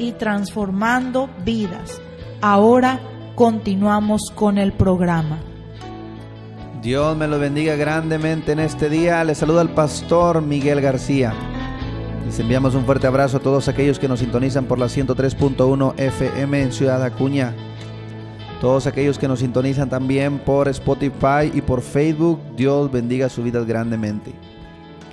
y 0.00 0.12
transformando 0.12 1.28
vidas. 1.44 2.00
Ahora 2.40 2.98
continuamos 3.34 4.32
con 4.34 4.58
el 4.58 4.72
programa. 4.72 5.38
Dios 6.82 7.16
me 7.16 7.28
lo 7.28 7.38
bendiga 7.38 7.76
grandemente 7.76 8.52
en 8.52 8.60
este 8.60 8.88
día. 8.88 9.22
Le 9.22 9.34
saluda 9.34 9.60
el 9.60 9.68
pastor 9.68 10.40
Miguel 10.40 10.80
García. 10.80 11.34
Les 12.24 12.38
enviamos 12.40 12.74
un 12.74 12.84
fuerte 12.84 13.06
abrazo 13.06 13.36
a 13.36 13.40
todos 13.40 13.68
aquellos 13.68 13.98
que 13.98 14.08
nos 14.08 14.20
sintonizan 14.20 14.64
por 14.64 14.78
la 14.78 14.86
103.1 14.86 15.94
FM 15.98 16.62
en 16.62 16.72
Ciudad 16.72 17.02
Acuña. 17.02 17.54
Todos 18.60 18.86
aquellos 18.86 19.18
que 19.18 19.28
nos 19.28 19.40
sintonizan 19.40 19.90
también 19.90 20.38
por 20.38 20.68
Spotify 20.68 21.50
y 21.52 21.60
por 21.60 21.82
Facebook, 21.82 22.40
Dios 22.56 22.90
bendiga 22.90 23.28
su 23.28 23.42
vida 23.42 23.60
grandemente. 23.64 24.32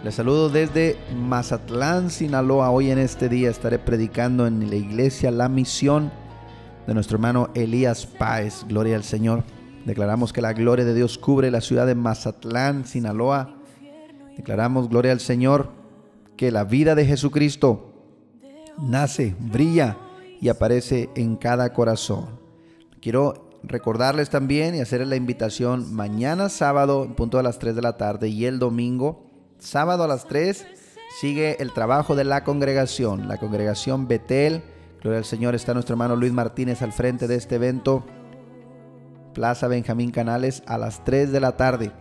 Les 0.03 0.13
saludo 0.13 0.49
desde 0.49 0.95
Mazatlán, 1.15 2.11
Sinaloa. 2.11 2.69
Hoy 2.69 2.91
en 2.91 2.99
este 2.99 3.29
día 3.29 3.49
estaré 3.49 3.79
predicando 3.79 4.45
en 4.45 4.69
la 4.69 4.75
iglesia 4.75 5.31
La 5.31 5.49
Misión 5.49 6.11
de 6.85 6.93
nuestro 6.93 7.15
hermano 7.15 7.49
Elías 7.55 8.05
Páez. 8.05 8.63
Gloria 8.67 8.95
al 8.95 9.03
Señor. 9.03 9.43
Declaramos 9.85 10.33
que 10.33 10.41
la 10.41 10.53
gloria 10.53 10.85
de 10.85 10.93
Dios 10.93 11.17
cubre 11.17 11.49
la 11.49 11.61
ciudad 11.61 11.87
de 11.87 11.95
Mazatlán, 11.95 12.85
Sinaloa. 12.85 13.55
Declaramos, 14.37 14.87
gloria 14.87 15.11
al 15.11 15.19
Señor, 15.19 15.71
que 16.37 16.51
la 16.51 16.63
vida 16.63 16.93
de 16.93 17.05
Jesucristo 17.05 17.91
nace, 18.77 19.35
brilla 19.39 19.97
y 20.39 20.49
aparece 20.49 21.09
en 21.15 21.37
cada 21.37 21.73
corazón. 21.73 22.39
Quiero 23.01 23.49
recordarles 23.63 24.29
también 24.29 24.75
y 24.75 24.79
hacerles 24.79 25.07
la 25.07 25.15
invitación 25.15 25.91
mañana 25.93 26.49
sábado 26.49 27.03
en 27.03 27.15
punto 27.15 27.39
a 27.39 27.43
las 27.43 27.57
3 27.57 27.75
de 27.75 27.81
la 27.81 27.97
tarde 27.97 28.29
y 28.29 28.45
el 28.45 28.59
domingo, 28.59 29.26
sábado 29.59 30.03
a 30.03 30.07
las 30.07 30.27
3, 30.27 30.65
sigue 31.19 31.61
el 31.61 31.73
trabajo 31.73 32.15
de 32.15 32.23
la 32.23 32.43
congregación, 32.43 33.27
la 33.27 33.37
congregación 33.37 34.07
Betel. 34.07 34.63
Gloria 35.01 35.19
al 35.19 35.25
Señor, 35.25 35.55
está 35.55 35.73
nuestro 35.73 35.93
hermano 35.93 36.15
Luis 36.15 36.33
Martínez 36.33 36.81
al 36.81 36.93
frente 36.93 37.27
de 37.27 37.35
este 37.35 37.55
evento 37.55 38.03
Plaza 39.33 39.67
Benjamín 39.67 40.11
Canales 40.11 40.63
a 40.65 40.77
las 40.77 41.03
3 41.03 41.31
de 41.31 41.39
la 41.39 41.57
tarde. 41.57 41.91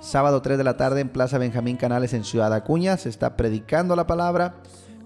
Sábado 0.00 0.42
3 0.42 0.58
de 0.58 0.64
la 0.64 0.76
tarde 0.76 1.00
en 1.00 1.08
Plaza 1.08 1.38
Benjamín 1.38 1.76
Canales 1.76 2.12
en 2.12 2.24
Ciudad 2.24 2.52
Acuña. 2.52 2.96
Se 2.96 3.08
está 3.08 3.36
predicando 3.36 3.96
la 3.96 4.06
palabra. 4.06 4.56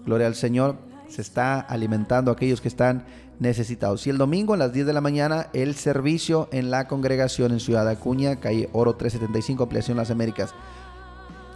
Gloria 0.05 0.27
al 0.27 0.35
Señor. 0.35 0.75
Se 1.07 1.21
está 1.21 1.61
alimentando 1.61 2.31
a 2.31 2.33
aquellos 2.33 2.59
que 2.59 2.67
están 2.67 3.05
necesitados. 3.39 4.05
Y 4.07 4.09
el 4.09 4.17
domingo 4.17 4.53
a 4.53 4.57
las 4.57 4.73
10 4.73 4.85
de 4.85 4.93
la 4.93 5.01
mañana 5.01 5.47
el 5.53 5.75
servicio 5.75 6.49
en 6.51 6.71
la 6.71 6.87
congregación 6.87 7.51
en 7.51 7.59
Ciudad 7.59 7.87
Acuña, 7.87 8.37
calle 8.37 8.69
Oro 8.73 8.95
375, 8.95 9.63
Ampliación 9.63 9.97
Las 9.97 10.11
Américas. 10.11 10.53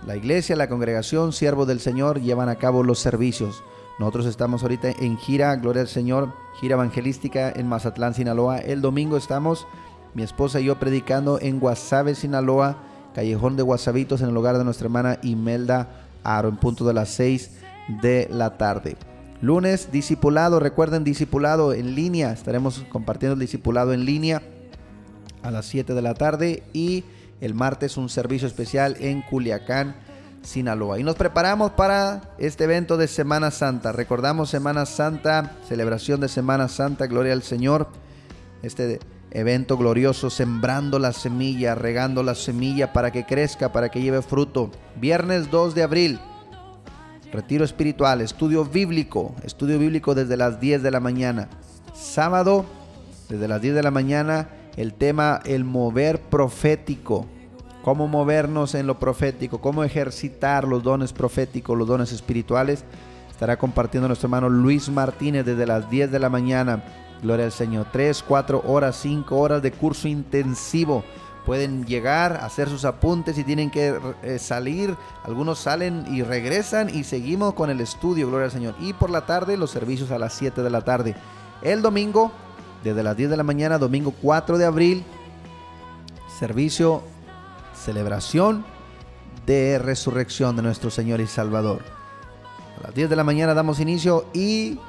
La 0.06 0.16
iglesia, 0.16 0.56
la 0.56 0.68
congregación, 0.68 1.32
siervos 1.32 1.68
del 1.68 1.80
Señor 1.80 2.22
llevan 2.22 2.50
a 2.50 2.56
cabo 2.56 2.84
los 2.84 2.98
servicios. 2.98 3.64
Nosotros 4.00 4.26
estamos 4.26 4.64
ahorita 4.64 4.90
en 4.90 5.18
gira, 5.18 5.56
gloria 5.58 5.84
al 5.84 5.88
Señor, 5.88 6.34
gira 6.60 6.74
evangelística 6.74 7.52
en 7.52 7.68
Mazatlán, 7.68 8.16
Sinaloa. 8.16 8.58
El 8.58 8.82
domingo 8.82 9.16
estamos 9.16 9.68
mi 10.16 10.24
esposa 10.24 10.60
y 10.60 10.66
yo 10.66 10.80
predicando 10.80 11.40
en 11.40 11.60
Guasave, 11.60 12.16
Sinaloa, 12.16 12.78
callejón 13.14 13.58
de 13.58 13.64
Guasavitos, 13.64 14.22
en 14.22 14.30
el 14.30 14.38
hogar 14.38 14.58
de 14.58 14.64
nuestra 14.64 14.86
hermana 14.86 15.20
Imelda 15.22 16.08
Aro, 16.24 16.50
en 16.50 16.58
punto 16.58 16.84
de 16.84 16.94
las 16.94 17.10
6 17.10 17.52
de 18.02 18.28
la 18.32 18.58
tarde. 18.58 18.98
Lunes, 19.40 19.92
discipulado, 19.92 20.60
recuerden, 20.60 21.04
discipulado 21.04 21.74
en 21.74 21.94
línea, 21.94 22.32
estaremos 22.32 22.84
compartiendo 22.90 23.34
el 23.34 23.40
discipulado 23.40 23.94
en 23.94 24.06
línea 24.06 24.42
a 25.44 25.52
las 25.52 25.68
7 25.68 25.94
de 25.94 26.02
la 26.02 26.16
tarde 26.16 26.64
y 26.74 27.04
el 27.42 27.56
martes 27.56 27.98
un 27.98 28.08
servicio 28.08 28.48
especial 28.48 28.96
en 29.00 29.24
Culiacán, 29.24 29.96
Sinaloa. 30.44 31.00
Y 31.00 31.04
nos 31.04 31.16
preparamos 31.16 31.72
para 31.72 32.22
este 32.38 32.64
evento 32.64 32.98
de 32.98 33.08
Semana 33.08 33.52
Santa. 33.52 33.92
Recordamos 33.92 34.50
Semana 34.50 34.86
Santa, 34.86 35.58
celebración 35.68 36.22
de 36.22 36.30
Semana 36.30 36.68
Santa, 36.68 37.08
gloria 37.08 37.34
al 37.34 37.44
Señor. 37.44 37.90
Este 38.62 39.00
evento 39.32 39.78
glorioso, 39.78 40.30
sembrando 40.30 41.00
la 41.00 41.14
semilla, 41.14 41.74
regando 41.74 42.22
la 42.22 42.36
semilla 42.36 42.94
para 42.94 43.12
que 43.12 43.26
crezca, 43.26 43.72
para 43.72 43.90
que 43.90 44.02
lleve 44.02 44.22
fruto. 44.22 44.72
Viernes 44.98 45.50
2 45.50 45.74
de 45.74 45.84
abril, 45.84 46.20
retiro 47.32 47.66
espiritual, 47.66 48.22
estudio 48.22 48.66
bíblico, 48.66 49.34
estudio 49.44 49.80
bíblico 49.80 50.14
desde 50.14 50.38
las 50.38 50.60
10 50.60 50.84
de 50.84 50.92
la 50.92 51.00
mañana. 51.00 51.50
Sábado, 51.94 52.66
desde 53.30 53.48
las 53.48 53.62
10 53.62 53.76
de 53.76 53.84
la 53.84 53.92
mañana, 53.92 54.50
el 54.78 54.94
tema 54.94 55.40
el 55.46 55.64
mover 55.64 56.22
profético. 56.22 57.26
Cómo 57.84 58.08
movernos 58.08 58.76
en 58.76 58.86
lo 58.86 59.00
profético, 59.00 59.60
cómo 59.60 59.84
ejercitar 59.84 60.68
los 60.68 60.84
dones 60.84 61.14
proféticos, 61.14 61.78
los 61.78 61.88
dones 61.88 62.12
espirituales. 62.12 62.84
Estará 63.32 63.58
compartiendo 63.58 64.08
nuestro 64.08 64.28
hermano 64.28 64.50
Luis 64.50 64.90
Martínez 64.90 65.46
desde 65.46 65.66
las 65.66 65.90
10 65.90 66.12
de 66.12 66.20
la 66.20 66.30
mañana 66.30 66.84
Gloria 67.22 67.46
al 67.46 67.52
Señor. 67.52 67.88
Tres, 67.92 68.24
cuatro 68.28 68.64
horas, 68.66 68.98
cinco 69.02 69.38
horas 69.38 69.62
de 69.62 69.72
curso 69.72 70.08
intensivo. 70.08 71.04
Pueden 71.46 71.86
llegar, 71.86 72.40
hacer 72.44 72.70
sus 72.70 72.86
apuntes 72.86 73.38
y 73.38 73.44
tienen 73.44 73.72
que 73.72 74.00
eh, 74.24 74.40
salir. 74.40 74.96
Algunos 75.24 75.60
salen 75.60 76.06
y 76.08 76.22
regresan 76.24 76.90
y 76.90 77.04
seguimos 77.04 77.54
con 77.54 77.70
el 77.70 77.82
estudio, 77.82 78.28
gloria 78.28 78.46
al 78.46 78.52
Señor. 78.52 78.76
Y 78.80 78.94
por 78.94 79.10
la 79.10 79.26
tarde 79.26 79.58
los 79.58 79.72
servicios 79.72 80.12
a 80.12 80.20
las 80.20 80.34
7 80.34 80.62
de 80.62 80.70
la 80.70 80.82
tarde. 80.82 81.16
El 81.62 81.82
domingo, 81.82 82.32
desde 82.84 83.04
las 83.04 83.16
10 83.16 83.30
de 83.30 83.38
la 83.38 83.44
mañana, 83.44 83.78
domingo 83.78 84.14
4 84.22 84.58
de 84.58 84.66
abril, 84.66 85.04
servicio, 86.40 87.04
celebración 87.74 88.66
de 89.46 89.80
resurrección 89.80 90.56
de 90.56 90.62
nuestro 90.62 90.90
Señor 90.90 91.20
y 91.20 91.28
Salvador. 91.28 91.82
A 92.80 92.88
las 92.88 92.96
10 92.96 93.10
de 93.10 93.16
la 93.16 93.24
mañana 93.24 93.54
damos 93.54 93.80
inicio 93.80 94.26
y 94.34 94.80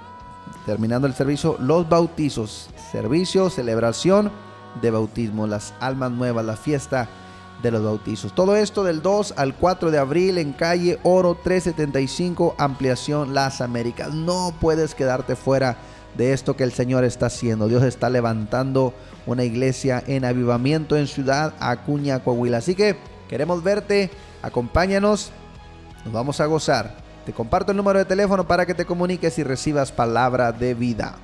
terminando 0.67 1.07
el 1.07 1.15
servicio, 1.15 1.57
los 1.61 1.89
bautizos, 1.89 2.71
servicio, 2.91 3.51
celebración 3.51 4.31
de 4.81 4.91
bautismo, 4.91 5.47
las 5.47 5.75
almas 5.81 6.11
nuevas, 6.13 6.45
la 6.45 6.57
fiesta 6.57 7.09
de 7.63 7.71
los 7.71 7.85
bautizos. 7.85 8.35
Todo 8.35 8.57
esto 8.57 8.85
del 8.85 9.03
2 9.03 9.35
al 9.37 9.55
4 9.55 9.91
de 9.91 9.99
abril 9.99 10.39
en 10.39 10.53
calle 10.53 10.99
Oro 11.03 11.37
375, 11.43 12.57
ampliación 12.59 13.35
Las 13.35 13.61
Américas. 13.61 14.13
No 14.13 14.55
puedes 14.61 14.95
quedarte 14.95 15.37
fuera 15.37 15.77
de 16.17 16.33
esto 16.33 16.57
que 16.57 16.65
el 16.65 16.73
Señor 16.73 17.05
está 17.05 17.27
haciendo. 17.27 17.69
Dios 17.69 17.83
está 17.83 18.11
levantando 18.11 18.95
una 19.27 19.45
iglesia 19.45 20.03
en 20.07 20.25
avivamiento 20.25 20.97
en 20.97 21.07
Ciudad 21.07 21.55
Acuña, 21.61 22.21
Coahuila. 22.21 22.59
Así 22.59 22.75
que 22.75 22.97
queremos 23.29 23.63
verte, 23.63 24.11
acompáñanos, 24.43 25.31
nos 26.05 26.13
vamos 26.13 26.41
a 26.41 26.47
gozar 26.47 27.03
te 27.25 27.33
comparto 27.33 27.73
el 27.73 27.77
número 27.77 28.01
de 28.01 28.05
teléfono 28.05 28.47
para 28.47 28.67
que 28.67 28.75
te 28.75 28.85
comuniques 28.85 29.39
y 29.39 29.45
recibas 29.45 29.91
palabra 29.93 30.53
de 30.53 30.75
vida. 30.75 31.15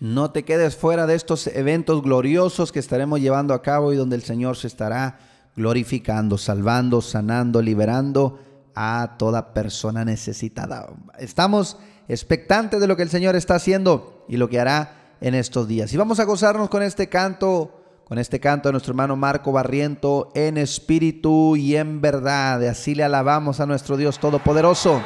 No 0.00 0.32
te 0.32 0.44
quedes 0.44 0.74
fuera 0.74 1.06
de 1.06 1.14
estos 1.14 1.46
eventos 1.46 2.02
gloriosos 2.02 2.72
que 2.72 2.80
estaremos 2.80 3.20
llevando 3.20 3.54
a 3.54 3.62
cabo 3.62 3.92
y 3.92 3.96
donde 3.96 4.16
el 4.16 4.22
Señor 4.22 4.56
se 4.56 4.66
estará 4.66 5.18
glorificando, 5.54 6.38
salvando, 6.38 7.00
sanando, 7.02 7.60
liberando 7.60 8.40
a 8.74 9.16
toda 9.18 9.52
persona 9.52 10.04
necesitada. 10.04 10.88
Estamos 11.18 11.76
expectantes 12.08 12.80
de 12.80 12.86
lo 12.86 12.96
que 12.96 13.02
el 13.02 13.10
Señor 13.10 13.36
está 13.36 13.56
haciendo 13.56 14.24
y 14.28 14.38
lo 14.38 14.48
que 14.48 14.58
hará 14.58 15.16
en 15.20 15.34
estos 15.34 15.68
días. 15.68 15.92
Y 15.92 15.96
vamos 15.96 16.18
a 16.20 16.24
gozarnos 16.24 16.68
con 16.68 16.82
este 16.82 17.08
canto 17.08 17.81
con 18.04 18.18
este 18.18 18.40
canto 18.40 18.68
de 18.68 18.72
nuestro 18.72 18.92
hermano 18.92 19.16
Marco 19.16 19.52
Barriento 19.52 20.30
en 20.34 20.58
espíritu 20.58 21.56
y 21.56 21.76
en 21.76 22.00
verdad. 22.00 22.66
Así 22.66 22.94
le 22.94 23.04
alabamos 23.04 23.60
a 23.60 23.66
nuestro 23.66 23.96
Dios 23.96 24.18
Todopoderoso. 24.18 25.00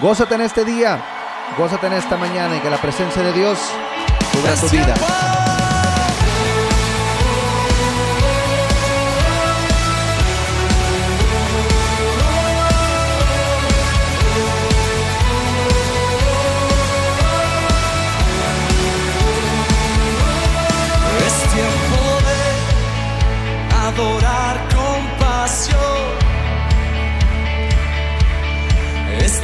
Gózate 0.00 0.36
en 0.36 0.42
este 0.42 0.64
día, 0.64 1.02
gózate 1.58 1.86
en 1.88 1.94
esta 1.94 2.16
mañana 2.16 2.56
y 2.56 2.60
que 2.60 2.70
la 2.70 2.80
presencia 2.80 3.22
de 3.22 3.32
Dios 3.32 3.58
cubra 4.32 4.54
tu 4.54 4.68
vida. 4.68 5.39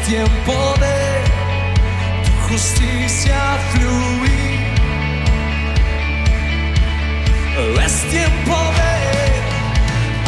Tiempo 0.06 0.74
de 0.78 0.98
tu 2.24 2.32
justicia 2.52 3.58
fluir. 3.72 4.60
Es 7.84 8.08
tiempo 8.10 8.56
de 8.78 8.94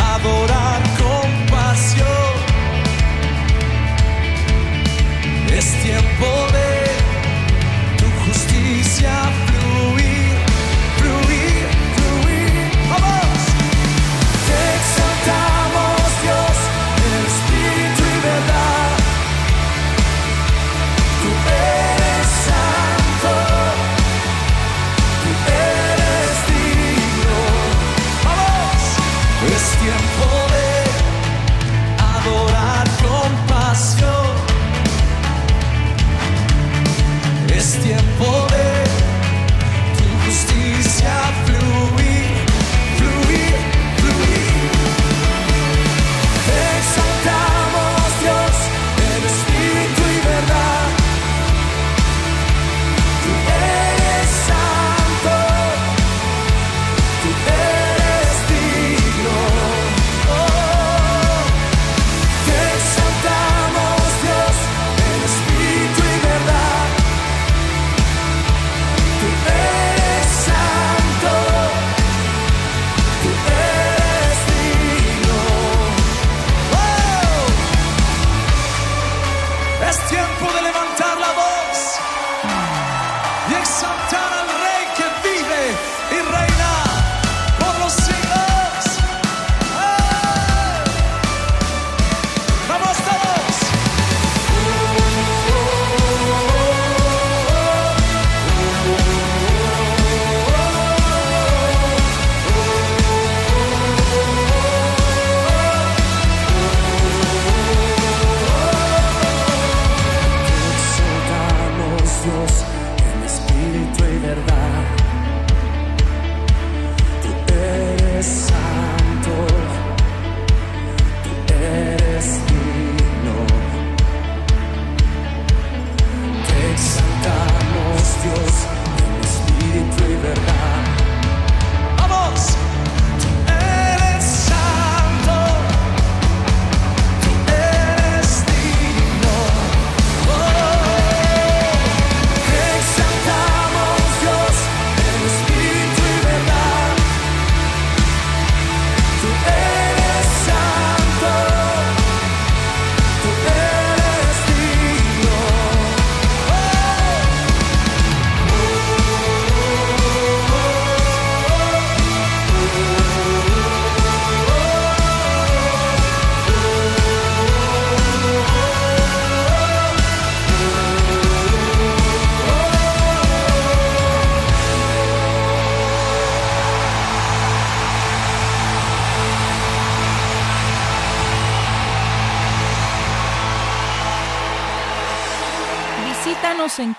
adorar 0.03 0.88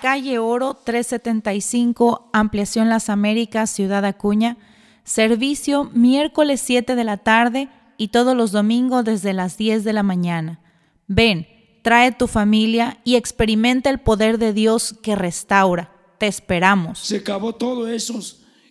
calle 0.09 0.39
Oro 0.39 0.73
375, 0.73 2.31
Ampliación 2.33 2.89
Las 2.89 3.09
Américas, 3.09 3.69
Ciudad 3.69 4.03
Acuña. 4.05 4.57
Servicio 5.03 5.83
miércoles 5.93 6.61
7 6.61 6.95
de 6.95 7.03
la 7.03 7.17
tarde 7.17 7.69
y 7.95 8.07
todos 8.07 8.35
los 8.35 8.51
domingos 8.51 9.05
desde 9.05 9.33
las 9.33 9.55
10 9.55 9.83
de 9.83 9.93
la 9.93 10.01
mañana. 10.01 10.61
Ven, 11.05 11.47
trae 11.83 12.11
tu 12.11 12.25
familia 12.25 12.99
y 13.03 13.17
experimenta 13.17 13.91
el 13.91 13.99
poder 13.99 14.39
de 14.39 14.51
Dios 14.51 14.95
que 15.03 15.15
restaura. 15.15 15.91
Te 16.17 16.25
esperamos. 16.25 16.97
Se 16.97 17.17
acabó 17.17 17.53
todo 17.53 17.87
eso 17.87 18.19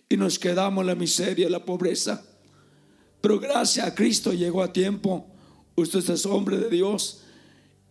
y 0.09 0.17
nos 0.17 0.37
quedamos 0.39 0.85
la 0.85 0.95
miseria, 0.95 1.49
la 1.49 1.63
pobreza. 1.63 2.21
Pero 3.21 3.39
gracias 3.39 3.87
a 3.87 3.95
Cristo 3.95 4.33
llegó 4.33 4.61
a 4.61 4.73
tiempo. 4.73 5.25
Usted 5.77 5.99
es 5.99 6.25
hombre 6.25 6.57
de 6.57 6.69
Dios. 6.69 7.21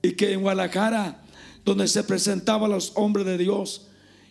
Y 0.03 0.13
que 0.13 0.35
en 0.35 0.43
Guadalajara, 0.43 1.23
donde 1.69 1.87
se 1.89 2.03
presentaban 2.03 2.71
los 2.71 2.93
hombres 2.95 3.27
de 3.27 3.37
Dios, 3.39 3.89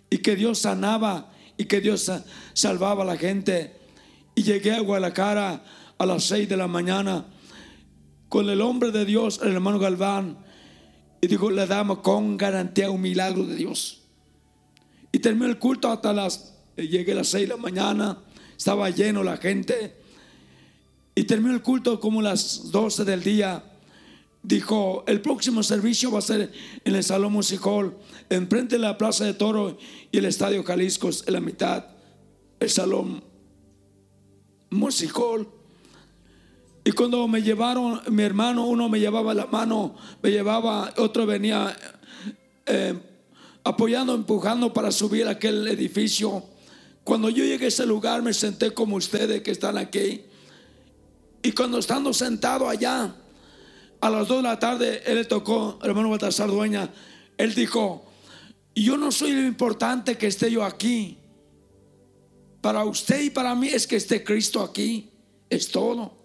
y 0.10 0.17
que 0.20 0.36
Dios 0.36 0.60
sanaba 0.60 1.32
y 1.58 1.65
que 1.65 1.82
Dios 1.82 2.01
sa- 2.03 2.24
salvaba 2.53 3.03
a 3.03 3.06
la 3.06 3.17
gente. 3.17 3.75
Y 4.36 4.44
llegué 4.44 4.74
a 4.74 4.79
Guadalajara 4.82 5.63
a 5.98 6.06
las 6.06 6.24
6 6.25 6.48
de 6.50 6.58
la 6.58 6.67
mañana 6.67 7.25
con 8.29 8.50
el 8.50 8.62
hombre 8.62 8.91
de 8.91 9.06
Dios, 9.06 9.39
el 9.44 9.51
hermano 9.53 9.79
Galván. 9.79 10.38
Y 11.22 11.27
dijo, 11.27 11.50
le 11.51 11.65
damos 11.65 12.00
con 12.00 12.38
garantía 12.38 12.89
un 12.89 13.01
milagro 13.01 13.46
de 13.46 13.56
Dios. 13.56 14.01
Y 15.12 15.20
terminó 15.20 15.46
el 15.48 15.58
culto 15.60 15.91
hasta 15.91 16.13
las, 16.13 16.56
eh, 16.75 16.88
llegué 16.88 17.12
a 17.13 17.15
las 17.15 17.27
6 17.29 17.48
de 17.50 17.56
la 17.56 17.58
mañana, 17.62 18.20
estaba 18.58 18.89
lleno 18.89 19.24
la 19.24 19.38
gente. 19.38 19.96
Y 21.15 21.24
terminó 21.24 21.53
el 21.53 21.62
culto 21.62 22.00
como 22.00 22.22
las 22.22 22.72
12 22.72 23.03
del 23.06 23.24
día. 23.24 23.63
Dijo, 24.47 25.03
el 25.07 25.19
próximo 25.19 25.61
servicio 25.61 26.09
va 26.09 26.19
a 26.19 26.21
ser 26.21 26.53
en 26.85 26.95
el 26.95 27.03
Salón 27.03 27.33
Music 27.33 27.59
Hall, 27.65 27.97
enfrente 28.29 28.75
de 28.75 28.81
la 28.81 28.97
Plaza 28.97 29.25
de 29.25 29.33
Toro 29.33 29.77
y 30.09 30.17
el 30.17 30.23
Estadio 30.23 30.63
Jalisco, 30.63 31.09
en 31.25 31.33
la 31.33 31.41
mitad, 31.41 31.85
el 32.61 32.69
Salón 32.69 33.21
Music 34.69 35.11
Hall. 35.17 35.49
Y 36.85 36.93
cuando 36.93 37.27
me 37.27 37.41
llevaron, 37.41 37.99
mi 38.09 38.23
hermano, 38.23 38.65
uno 38.67 38.87
me 38.87 39.01
llevaba 39.01 39.33
la 39.33 39.47
mano, 39.47 39.95
me 40.23 40.31
llevaba, 40.31 40.93
otro 40.95 41.25
venía 41.25 41.75
eh, 42.65 42.97
apoyando, 43.65 44.15
empujando 44.15 44.71
para 44.71 44.93
subir 44.93 45.27
aquel 45.27 45.67
edificio. 45.67 46.41
Cuando 47.03 47.29
yo 47.29 47.43
llegué 47.43 47.65
a 47.65 47.67
ese 47.67 47.85
lugar 47.85 48.21
me 48.21 48.33
senté 48.33 48.73
como 48.73 48.95
ustedes 48.95 49.41
que 49.41 49.51
están 49.51 49.77
aquí. 49.77 50.21
Y 51.43 51.51
cuando 51.51 51.79
estando 51.79 52.13
sentado 52.13 52.69
allá, 52.69 53.13
a 54.01 54.09
las 54.09 54.27
2 54.27 54.37
de 54.37 54.43
la 54.43 54.59
tarde, 54.59 55.03
él 55.05 55.15
le 55.15 55.25
tocó, 55.25 55.79
hermano 55.83 56.09
Baltasar 56.09 56.49
Dueña, 56.49 56.91
él 57.37 57.53
dijo, 57.53 58.07
yo 58.75 58.97
no 58.97 59.11
soy 59.11 59.31
lo 59.31 59.41
importante 59.41 60.17
que 60.17 60.27
esté 60.27 60.51
yo 60.51 60.63
aquí. 60.63 61.17
Para 62.61 62.83
usted 62.83 63.21
y 63.21 63.29
para 63.29 63.55
mí 63.55 63.69
es 63.69 63.87
que 63.87 63.95
esté 63.95 64.23
Cristo 64.23 64.61
aquí. 64.61 65.11
Es 65.49 65.69
todo. 65.69 66.15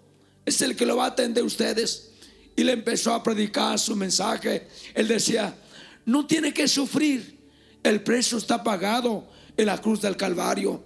Es 0.44 0.60
el 0.60 0.76
que 0.76 0.84
lo 0.84 0.96
va 0.96 1.04
a 1.04 1.08
atender 1.08 1.44
ustedes. 1.44 2.10
Y 2.56 2.64
le 2.64 2.72
empezó 2.72 3.14
a 3.14 3.22
predicar 3.22 3.78
su 3.78 3.96
mensaje. 3.96 4.68
Él 4.94 5.08
decía, 5.08 5.54
no 6.04 6.26
tiene 6.26 6.52
que 6.52 6.68
sufrir. 6.68 7.40
El 7.82 8.02
precio 8.02 8.38
está 8.38 8.62
pagado 8.62 9.28
en 9.56 9.66
la 9.66 9.78
cruz 9.80 10.00
del 10.00 10.16
Calvario. 10.16 10.84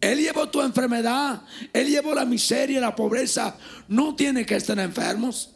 Él 0.00 0.18
llevó 0.18 0.48
tu 0.48 0.60
enfermedad. 0.60 1.42
Él 1.72 1.88
llevó 1.88 2.14
la 2.14 2.24
miseria, 2.24 2.80
la 2.80 2.96
pobreza. 2.96 3.56
No 3.86 4.16
tiene 4.16 4.44
que 4.44 4.56
estar 4.56 4.78
enfermos. 4.78 5.50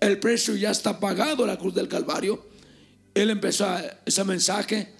El 0.00 0.18
precio 0.18 0.56
ya 0.56 0.70
está 0.70 0.98
pagado 0.98 1.46
la 1.46 1.58
cruz 1.58 1.74
del 1.74 1.88
Calvario. 1.88 2.48
Él 3.14 3.30
empezó 3.30 3.66
ese 4.06 4.24
mensaje, 4.24 4.94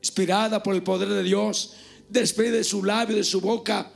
inspirada 0.00 0.62
por 0.62 0.74
el 0.74 0.82
poder 0.82 1.08
de 1.08 1.22
Dios, 1.22 1.74
después 2.08 2.50
de 2.50 2.64
su 2.64 2.82
labio, 2.82 3.16
de 3.16 3.24
su 3.24 3.40
boca. 3.40 3.92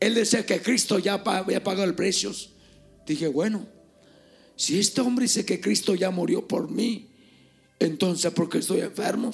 Él 0.00 0.14
decía 0.14 0.44
que 0.44 0.60
Cristo 0.60 0.98
ya 0.98 1.14
había 1.14 1.62
pagado 1.62 1.84
el 1.84 1.94
precio. 1.94 2.32
Dije, 3.06 3.28
bueno, 3.28 3.66
si 4.56 4.78
este 4.78 5.00
hombre 5.00 5.24
dice 5.24 5.44
que 5.44 5.60
Cristo 5.60 5.94
ya 5.94 6.10
murió 6.10 6.46
por 6.46 6.70
mí, 6.70 7.08
entonces, 7.78 8.32
¿por 8.32 8.48
qué 8.48 8.58
estoy 8.58 8.80
enfermo? 8.80 9.32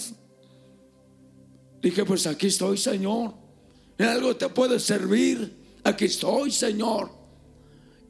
Dije, 1.82 2.04
pues 2.04 2.26
aquí 2.26 2.46
estoy, 2.48 2.76
Señor. 2.78 3.34
En 3.98 4.06
algo 4.06 4.36
te 4.36 4.48
puede 4.48 4.80
servir. 4.80 5.54
Aquí 5.84 6.06
estoy, 6.06 6.50
Señor. 6.50 7.10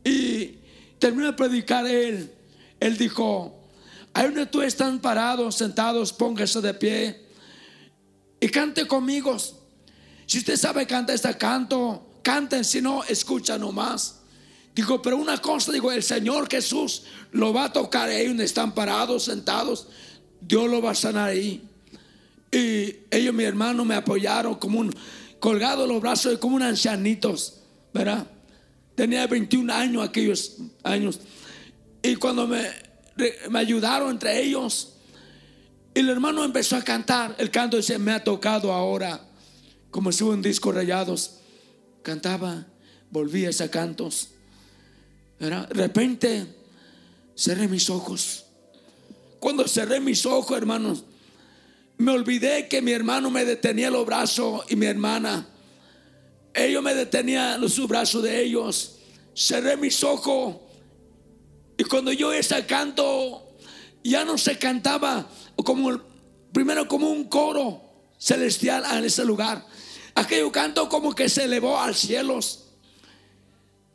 Y 0.04 0.57
terminó 0.98 1.26
de 1.26 1.32
predicar 1.32 1.86
él. 1.86 2.32
Él 2.80 2.96
dijo, 2.96 3.58
ahí 4.14 4.26
donde 4.26 4.46
tú 4.46 4.62
están 4.62 5.00
parados, 5.00 5.56
sentados, 5.56 6.12
póngase 6.12 6.60
de 6.60 6.74
pie 6.74 7.26
y 8.40 8.48
cante 8.48 8.86
conmigo. 8.86 9.36
Si 10.26 10.38
usted 10.38 10.56
sabe 10.56 10.86
cantar 10.86 11.14
este 11.14 11.36
canto, 11.36 12.20
canten, 12.22 12.64
si 12.64 12.80
no, 12.80 13.02
escucha 13.04 13.58
nomás. 13.58 14.16
Digo, 14.74 15.02
pero 15.02 15.16
una 15.16 15.38
cosa, 15.38 15.72
digo, 15.72 15.90
el 15.90 16.02
Señor 16.02 16.48
Jesús 16.48 17.04
lo 17.32 17.52
va 17.52 17.64
a 17.64 17.72
tocar 17.72 18.08
ahí 18.08 18.28
donde 18.28 18.44
están 18.44 18.74
parados, 18.74 19.24
sentados. 19.24 19.88
Dios 20.40 20.70
lo 20.70 20.80
va 20.80 20.92
a 20.92 20.94
sanar 20.94 21.30
ahí. 21.30 21.68
Y 22.52 22.96
ellos, 23.10 23.34
mi 23.34 23.44
hermano, 23.44 23.84
me 23.84 23.96
apoyaron 23.96 24.54
como 24.54 24.78
un 24.78 24.94
colgado 25.40 25.86
los 25.86 26.00
brazos, 26.00 26.38
como 26.38 26.56
un 26.56 26.62
ancianitos, 26.62 27.60
¿verdad? 27.92 28.26
Tenía 28.98 29.28
21 29.28 29.72
años 29.72 30.02
aquellos 30.02 30.56
años. 30.82 31.20
Y 32.02 32.16
cuando 32.16 32.48
me, 32.48 32.68
me 33.48 33.60
ayudaron 33.60 34.10
entre 34.10 34.42
ellos, 34.42 34.94
el 35.94 36.08
hermano 36.08 36.42
empezó 36.42 36.74
a 36.74 36.82
cantar. 36.82 37.36
El 37.38 37.48
canto 37.52 37.76
dice, 37.76 37.96
me 37.96 38.10
ha 38.10 38.24
tocado 38.24 38.72
ahora, 38.72 39.24
como 39.92 40.10
si 40.10 40.24
un 40.24 40.42
disco 40.42 40.72
rayados. 40.72 41.38
Cantaba, 42.02 42.66
volvía 43.12 43.50
a 43.56 43.68
cantos. 43.68 44.30
¿verdad? 45.38 45.68
De 45.68 45.74
repente 45.74 46.46
cerré 47.36 47.68
mis 47.68 47.88
ojos. 47.90 48.46
Cuando 49.38 49.68
cerré 49.68 50.00
mis 50.00 50.26
ojos, 50.26 50.58
hermanos, 50.58 51.04
me 51.98 52.10
olvidé 52.10 52.66
que 52.66 52.82
mi 52.82 52.90
hermano 52.90 53.30
me 53.30 53.44
detenía 53.44 53.92
los 53.92 54.04
brazos 54.04 54.64
y 54.68 54.74
mi 54.74 54.86
hermana. 54.86 55.46
Ellos 56.58 56.82
me 56.82 56.92
detenían 56.92 57.60
los 57.60 57.86
brazos 57.86 58.22
de 58.24 58.42
ellos. 58.42 58.96
Cerré 59.32 59.76
mis 59.76 60.02
ojos. 60.02 60.56
Y 61.76 61.84
cuando 61.84 62.10
yo 62.10 62.32
ese 62.32 62.66
canto, 62.66 63.54
ya 64.02 64.24
no 64.24 64.36
se 64.36 64.58
cantaba 64.58 65.28
como 65.56 66.00
primero 66.52 66.88
como 66.88 67.10
un 67.10 67.28
coro 67.28 67.80
celestial 68.18 68.84
en 68.92 69.04
ese 69.04 69.24
lugar. 69.24 69.64
Aquello 70.16 70.50
canto 70.50 70.88
como 70.88 71.14
que 71.14 71.28
se 71.28 71.44
elevó 71.44 71.78
al 71.78 71.94
cielos. 71.94 72.64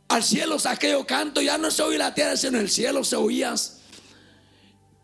Al 0.08 0.24
cielo 0.24 0.58
aquello 0.64 1.06
canto, 1.06 1.42
ya 1.42 1.58
no 1.58 1.70
se 1.70 1.82
oía 1.82 1.98
la 1.98 2.14
tierra, 2.14 2.38
sino 2.38 2.58
en 2.58 2.64
el 2.64 2.70
cielo 2.70 3.04
se 3.04 3.18
oías. 3.18 3.80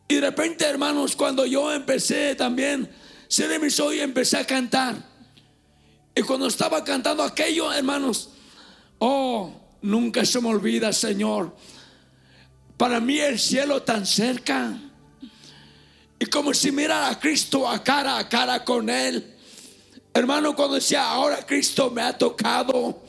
Y 0.07 0.15
de 0.15 0.21
repente, 0.21 0.65
hermanos, 0.65 1.15
cuando 1.15 1.45
yo 1.45 1.73
empecé 1.73 2.35
también, 2.35 2.89
cerré 3.27 3.59
mis 3.59 3.77
ojos 3.81 3.95
y 3.95 3.99
empecé 3.99 4.37
a 4.37 4.45
cantar. 4.45 5.08
Y 6.15 6.21
cuando 6.21 6.47
estaba 6.47 6.83
cantando 6.83 7.23
aquello, 7.23 7.71
hermanos, 7.71 8.29
oh, 8.99 9.51
nunca 9.81 10.25
se 10.25 10.41
me 10.41 10.49
olvida, 10.49 10.91
Señor. 10.91 11.55
Para 12.77 12.99
mí 12.99 13.19
el 13.19 13.39
cielo 13.39 13.83
tan 13.83 14.05
cerca. 14.05 14.77
Y 16.19 16.25
como 16.25 16.53
si 16.53 16.71
mirara 16.71 17.09
a 17.09 17.19
Cristo 17.19 17.67
a 17.67 17.83
cara 17.83 18.17
a 18.17 18.27
cara 18.27 18.63
con 18.65 18.89
Él. 18.89 19.35
Hermano, 20.13 20.55
cuando 20.55 20.75
decía, 20.75 21.09
ahora 21.09 21.45
Cristo 21.45 21.91
me 21.91 22.01
ha 22.01 22.17
tocado, 22.17 23.03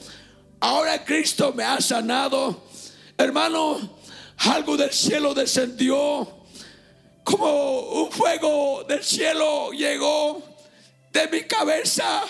ahora 0.61 1.05
Cristo 1.05 1.53
me 1.53 1.65
ha 1.65 1.81
sanado. 1.81 2.65
Hermano, 3.17 3.99
algo 4.37 4.77
del 4.77 4.93
cielo 4.93 5.35
descendió 5.35 6.41
como 7.25 7.81
un 8.03 8.11
fuego 8.11 8.85
del 8.89 9.05
cielo 9.05 9.71
llegó 9.73 10.43
de 11.13 11.29
mi 11.29 11.43
cabeza 11.43 12.23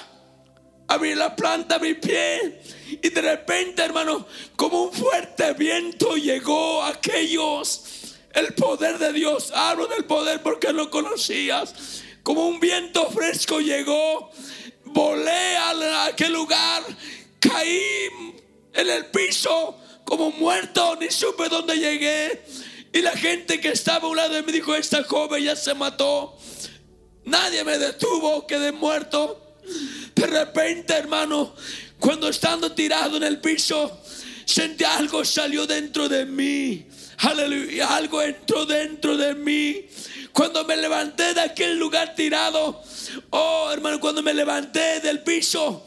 a 0.91 0.99
mi 0.99 1.15
la 1.15 1.35
planta 1.37 1.79
mi 1.79 1.95
pie 1.95 2.61
y 3.03 3.09
de 3.09 3.23
repente 3.23 3.83
hermano 3.83 4.27
como 4.57 4.85
un 4.85 4.93
fuerte 4.93 5.53
viento 5.55 6.17
llegó 6.17 6.83
a 6.83 6.89
aquellos 6.89 8.17
el 8.33 8.55
poder 8.55 8.99
de 8.99 9.13
Dios 9.13 9.53
hablo 9.55 9.87
del 9.87 10.05
poder 10.05 10.43
porque 10.43 10.73
no 10.73 10.91
conocías 10.91 12.03
como 12.25 12.49
un 12.49 12.59
viento 12.59 13.09
fresco 13.11 13.61
llegó 13.61 14.31
volé 14.85 15.57
a 15.57 16.07
aquel 16.07 16.33
lugar 16.33 16.83
caí 17.39 18.09
en 18.73 18.91
el 18.91 19.07
piso 19.07 19.79
como 20.05 20.33
muerto 20.33 20.97
ni 21.01 21.09
supe 21.11 21.49
dónde 21.49 21.77
llegué 21.77 22.43
y 22.93 23.03
la 23.03 23.13
gente 23.13 23.61
que 23.61 23.69
estaba 23.69 24.09
a 24.09 24.11
un 24.11 24.17
lado 24.17 24.35
de 24.35 24.43
mí 24.43 24.51
dijo, 24.51 24.75
esta 24.75 25.05
joven 25.05 25.45
ya 25.45 25.55
se 25.55 25.75
mató. 25.75 26.37
Nadie 27.25 27.63
me 27.63 27.79
detuvo, 27.79 28.47
quedé 28.49 28.73
muerto. 28.73 29.41
De 30.21 30.27
repente, 30.27 30.93
hermano, 30.93 31.55
cuando 31.99 32.29
estando 32.29 32.73
tirado 32.73 33.17
en 33.17 33.23
el 33.23 33.41
piso, 33.41 34.03
sentí 34.45 34.85
algo 34.85 35.25
salió 35.25 35.67
dentro 35.67 36.11
de 36.11 36.27
mí. 36.27 36.87
Aleluya, 37.17 37.97
algo 37.97 38.21
entró 38.21 38.67
dentro 38.67 39.17
de 39.17 39.35
mí. 39.35 39.87
Cuando 40.35 40.67
me 40.67 40.77
levanté 40.77 41.33
de 41.33 41.41
aquel 41.41 41.79
lugar 41.79 42.15
tirado, 42.15 42.83
oh 43.31 43.71
hermano, 43.73 43.99
cuando 43.99 44.23
me 44.23 44.35
levanté 44.35 45.01
del 45.01 45.21
piso, 45.21 45.87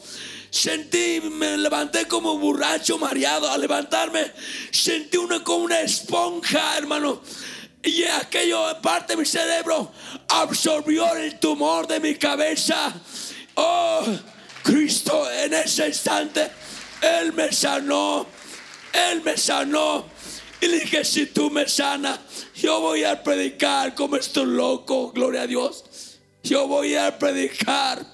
Sentí, 0.49 1.19
me 1.21 1.57
levanté 1.57 2.07
como 2.07 2.37
borracho, 2.37 2.97
mareado. 2.97 3.51
Al 3.51 3.61
levantarme, 3.61 4.31
sentí 4.71 5.17
una 5.17 5.43
como 5.43 5.65
una 5.65 5.81
esponja, 5.81 6.77
hermano. 6.77 7.21
Y 7.83 8.03
aquello, 8.03 8.81
parte 8.81 9.13
de 9.13 9.17
mi 9.17 9.25
cerebro, 9.25 9.91
absorbió 10.27 11.15
el 11.15 11.39
tumor 11.39 11.87
de 11.87 11.99
mi 11.99 12.15
cabeza. 12.15 12.93
Oh, 13.55 14.05
Cristo, 14.63 15.29
en 15.31 15.53
ese 15.53 15.87
instante, 15.87 16.49
Él 17.01 17.33
me 17.33 17.51
sanó. 17.51 18.25
Él 18.93 19.21
me 19.23 19.37
sanó. 19.37 20.05
Y 20.61 20.67
le 20.67 20.79
dije, 20.79 21.03
si 21.03 21.25
tú 21.25 21.49
me 21.49 21.67
sanas, 21.67 22.19
yo 22.55 22.79
voy 22.79 23.03
a 23.03 23.21
predicar 23.21 23.95
como 23.95 24.15
estoy 24.15 24.45
loco, 24.45 25.11
gloria 25.11 25.41
a 25.41 25.47
Dios. 25.47 25.83
Yo 26.43 26.67
voy 26.67 26.95
a 26.95 27.17
predicar 27.17 28.05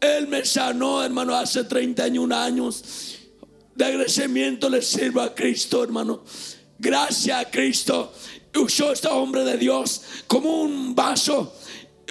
él 0.00 0.28
me 0.28 0.44
sanó, 0.44 1.02
hermano, 1.02 1.34
hace 1.34 1.64
31 1.64 2.34
años. 2.34 3.16
De 3.74 3.84
agradecimiento 3.84 4.68
le 4.68 4.82
sirvo 4.82 5.20
a 5.20 5.34
Cristo, 5.34 5.82
hermano. 5.82 6.22
Gracias 6.78 7.40
a 7.40 7.50
Cristo. 7.50 8.12
Usó 8.54 8.92
este 8.92 9.08
hombre 9.08 9.44
de 9.44 9.56
Dios 9.56 10.02
como 10.26 10.62
un 10.62 10.94
vaso. 10.94 11.54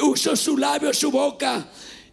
Usó 0.02 0.36
su 0.36 0.58
labio, 0.58 0.94
su 0.94 1.12
boca. 1.12 1.68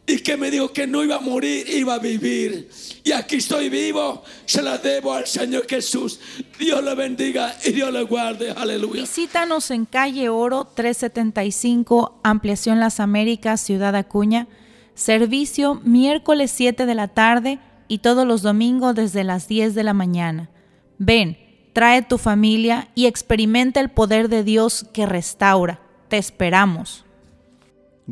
Y 0.06 0.18
que 0.18 0.36
me 0.36 0.50
dijo 0.50 0.72
que 0.72 0.86
no 0.86 1.02
iba 1.04 1.16
a 1.16 1.20
morir, 1.20 1.68
iba 1.68 1.94
a 1.94 1.98
vivir. 1.98 2.68
Y 3.04 3.12
aquí 3.12 3.36
estoy 3.36 3.68
vivo, 3.68 4.22
se 4.44 4.62
la 4.62 4.78
debo 4.78 5.12
al 5.12 5.26
Señor 5.26 5.66
Jesús. 5.68 6.18
Dios 6.58 6.82
le 6.82 6.94
bendiga 6.94 7.56
y 7.64 7.72
Dios 7.72 7.92
le 7.92 8.02
guarde. 8.02 8.50
Aleluya. 8.50 9.02
Visítanos 9.02 9.70
en 9.70 9.84
calle 9.84 10.28
Oro 10.28 10.64
375, 10.74 12.20
Ampliación 12.22 12.80
Las 12.80 13.00
Américas, 13.00 13.60
Ciudad 13.60 13.94
Acuña. 13.94 14.48
Servicio 14.94 15.80
miércoles 15.84 16.50
7 16.50 16.84
de 16.84 16.94
la 16.94 17.08
tarde 17.08 17.58
y 17.88 17.98
todos 17.98 18.26
los 18.26 18.42
domingos 18.42 18.94
desde 18.94 19.24
las 19.24 19.48
10 19.48 19.74
de 19.74 19.84
la 19.84 19.94
mañana. 19.94 20.50
Ven, 20.98 21.38
trae 21.72 22.02
tu 22.02 22.18
familia 22.18 22.88
y 22.94 23.06
experimenta 23.06 23.80
el 23.80 23.88
poder 23.88 24.28
de 24.28 24.44
Dios 24.44 24.84
que 24.92 25.06
restaura. 25.06 25.80
Te 26.08 26.18
esperamos. 26.18 27.04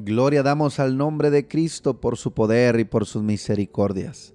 Gloria 0.04 0.42
damos 0.42 0.80
al 0.80 0.96
nombre 0.96 1.30
de 1.30 1.46
Cristo 1.46 2.00
por 2.00 2.16
su 2.16 2.32
poder 2.32 2.80
y 2.80 2.84
por 2.84 3.06
sus 3.06 3.22
misericordias. 3.22 4.34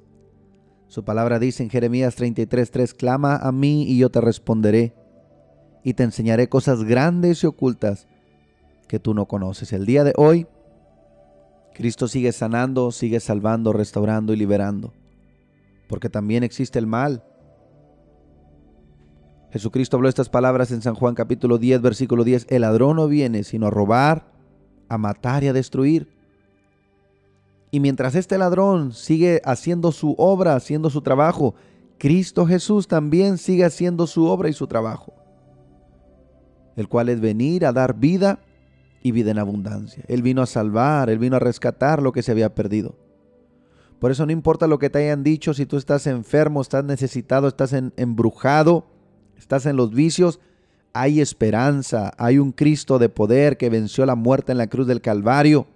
Su 0.88 1.04
palabra 1.04 1.40
dice 1.40 1.64
en 1.64 1.70
Jeremías 1.70 2.16
33:3, 2.16 2.94
clama 2.94 3.36
a 3.36 3.52
mí 3.52 3.84
y 3.84 3.98
yo 3.98 4.10
te 4.10 4.22
responderé 4.22 4.94
y 5.84 5.94
te 5.94 6.04
enseñaré 6.04 6.50
cosas 6.50 6.84
grandes 6.84 7.44
y 7.44 7.48
ocultas 7.48 8.08
que 8.88 9.00
tú 9.00 9.14
no 9.14 9.26
conoces. 9.26 9.74
El 9.74 9.86
día 9.86 10.04
de 10.04 10.14
hoy, 10.18 10.48
Cristo 11.74 12.08
sigue 12.08 12.32
sanando, 12.32 12.92
sigue 12.92 13.20
salvando, 13.20 13.74
restaurando 13.74 14.34
y 14.34 14.38
liberando, 14.38 14.94
porque 15.90 16.10
también 16.10 16.44
existe 16.44 16.80
el 16.80 16.88
mal. 16.88 17.24
Jesucristo 19.52 19.98
habló 19.98 20.10
estas 20.10 20.30
palabras 20.30 20.72
en 20.72 20.82
San 20.82 20.96
Juan 20.96 21.16
capítulo 21.16 21.58
10, 21.58 21.82
versículo 21.82 22.24
10, 22.24 22.48
el 22.50 22.62
ladrón 22.62 22.98
no 22.98 23.08
viene 23.08 23.44
sino 23.44 23.68
a 23.68 23.72
robar, 23.72 24.35
a 24.90 24.98
matar 24.98 25.44
y 25.44 25.48
a 25.48 25.54
destruir. 25.54 26.08
Y 27.72 27.80
mientras 27.80 28.16
este 28.16 28.38
ladrón 28.38 28.94
sigue 28.94 29.42
haciendo 29.44 29.92
su 29.92 30.16
obra, 30.18 30.56
haciendo 30.56 30.90
su 30.90 31.02
trabajo, 31.02 31.56
Cristo 31.98 32.46
Jesús 32.46 32.88
también 32.88 33.38
sigue 33.38 33.66
haciendo 33.66 34.08
su 34.08 34.26
obra 34.28 34.50
y 34.50 34.54
su 34.54 34.68
trabajo, 34.68 35.14
el 36.76 36.88
cual 36.88 37.10
es 37.10 37.20
venir 37.20 37.66
a 37.66 37.74
dar 37.74 37.96
vida 37.96 38.40
y 39.02 39.12
vida 39.12 39.32
en 39.32 39.40
abundancia. 39.40 40.04
Él 40.08 40.22
vino 40.22 40.42
a 40.42 40.46
salvar, 40.46 41.10
Él 41.10 41.20
vino 41.20 41.36
a 41.36 41.40
rescatar 41.40 42.02
lo 42.02 42.12
que 42.12 42.22
se 42.22 42.32
había 42.32 42.54
perdido. 42.54 42.96
Por 44.00 44.12
eso 44.12 44.26
no 44.26 44.32
importa 44.32 44.68
lo 44.68 44.78
que 44.78 44.90
te 44.90 45.00
hayan 45.00 45.24
dicho, 45.24 45.54
si 45.54 45.66
tú 45.66 45.78
estás 45.78 46.06
enfermo, 46.08 46.62
estás 46.62 46.84
necesitado, 46.84 47.48
estás 47.48 47.74
embrujado, 47.74 48.86
estás 49.38 49.66
en 49.66 49.78
los 49.78 49.92
vicios, 49.92 50.40
hay 50.96 51.20
esperanza, 51.20 52.14
hay 52.18 52.40
un 52.40 52.54
Cristo 52.54 53.00
de 53.00 53.10
poder 53.10 53.58
que 53.58 53.70
venció 53.70 54.06
la 54.06 54.16
muerte 54.16 54.54
en 54.54 54.58
la 54.58 54.68
cruz 54.68 54.88
del 54.88 55.02
Calvario, 55.02 55.68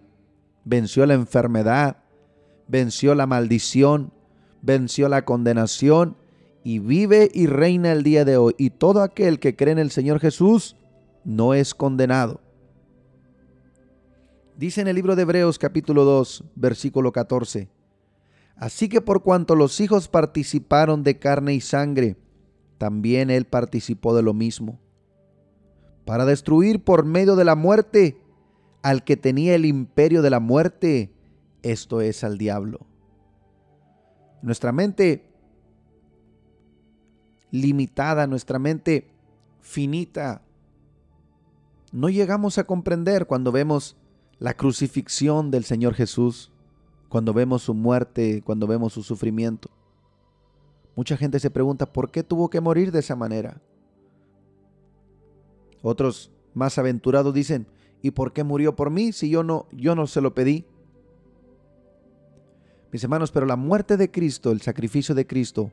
venció 0.64 1.06
la 1.06 1.14
enfermedad, 1.14 1.98
venció 2.70 3.14
la 3.16 3.28
maldición, 3.28 4.14
venció 4.62 5.10
la 5.10 5.26
condenación 5.26 6.16
y 6.64 6.80
vive 6.80 7.30
y 7.34 7.48
reina 7.48 7.92
el 7.92 8.02
día 8.02 8.24
de 8.24 8.38
hoy. 8.38 8.56
Y 8.58 8.70
todo 8.70 9.02
aquel 9.02 9.42
que 9.42 9.58
cree 9.58 9.74
en 9.74 9.80
el 9.80 9.92
Señor 9.92 10.22
Jesús 10.22 10.78
no 11.26 11.54
es 11.54 11.76
condenado. 11.76 12.40
Dice 14.56 14.80
en 14.80 14.88
el 14.88 14.96
libro 14.96 15.18
de 15.18 15.24
Hebreos 15.24 15.60
capítulo 15.60 16.06
2, 16.06 16.46
versículo 16.56 17.12
14. 17.12 17.68
Así 18.56 18.88
que 18.88 19.02
por 19.02 19.22
cuanto 19.22 19.56
los 19.56 19.82
hijos 19.82 20.08
participaron 20.08 21.04
de 21.04 21.20
carne 21.20 21.56
y 21.56 21.60
sangre, 21.60 22.16
también 22.78 23.30
él 23.30 23.44
participó 23.44 24.16
de 24.16 24.24
lo 24.24 24.34
mismo 24.34 24.80
para 26.10 26.26
destruir 26.26 26.84
por 26.84 27.06
medio 27.06 27.36
de 27.36 27.46
la 27.46 27.54
muerte 27.54 28.20
al 28.82 29.04
que 29.04 29.16
tenía 29.16 29.54
el 29.54 29.64
imperio 29.64 30.24
de 30.24 30.32
la 30.32 30.40
muerte, 30.40 31.14
esto 31.62 32.02
es 32.02 32.24
al 32.24 32.40
diablo. 32.40 32.80
Nuestra 34.42 34.72
mente 34.72 35.30
limitada, 37.52 38.26
nuestra 38.26 38.58
mente 38.58 39.12
finita, 39.62 40.42
no 41.92 42.10
llegamos 42.10 42.58
a 42.58 42.64
comprender 42.64 43.28
cuando 43.28 43.52
vemos 43.52 43.96
la 44.40 44.56
crucifixión 44.56 45.52
del 45.52 45.64
Señor 45.64 45.94
Jesús, 45.94 46.52
cuando 47.08 47.36
vemos 47.36 47.62
su 47.62 47.76
muerte, 47.76 48.42
cuando 48.44 48.66
vemos 48.66 48.94
su 48.94 49.04
sufrimiento. 49.04 49.70
Mucha 50.96 51.18
gente 51.18 51.40
se 51.40 51.52
pregunta, 51.52 51.86
¿por 51.86 52.10
qué 52.10 52.24
tuvo 52.24 52.50
que 52.50 52.62
morir 52.62 52.92
de 52.92 52.98
esa 52.98 53.16
manera? 53.16 53.62
Otros 55.82 56.32
más 56.54 56.78
aventurados 56.78 57.34
dicen, 57.34 57.68
¿y 58.02 58.12
por 58.12 58.34
qué 58.34 58.44
murió 58.44 58.76
por 58.76 58.90
mí 58.90 59.12
si 59.12 59.30
yo 59.30 59.44
no 59.44 59.68
yo 59.72 59.96
no 59.96 60.08
se 60.08 60.22
lo 60.22 60.34
pedí? 60.34 60.66
Mis 62.92 63.04
hermanos, 63.04 63.32
pero 63.32 63.46
la 63.46 63.56
muerte 63.56 63.98
de 63.98 64.10
Cristo, 64.10 64.52
el 64.52 64.62
sacrificio 64.62 65.14
de 65.14 65.28
Cristo 65.28 65.72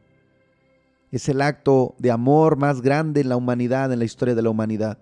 es 1.11 1.29
el 1.29 1.41
acto 1.41 1.95
de 1.99 2.11
amor 2.11 2.57
más 2.57 2.83
grande 2.83 3.23
en 3.23 3.29
la 3.29 3.37
humanidad, 3.37 3.93
en 3.93 3.99
la 3.99 4.05
historia 4.05 4.35
de 4.35 4.43
la 4.43 4.51
humanidad. 4.51 4.99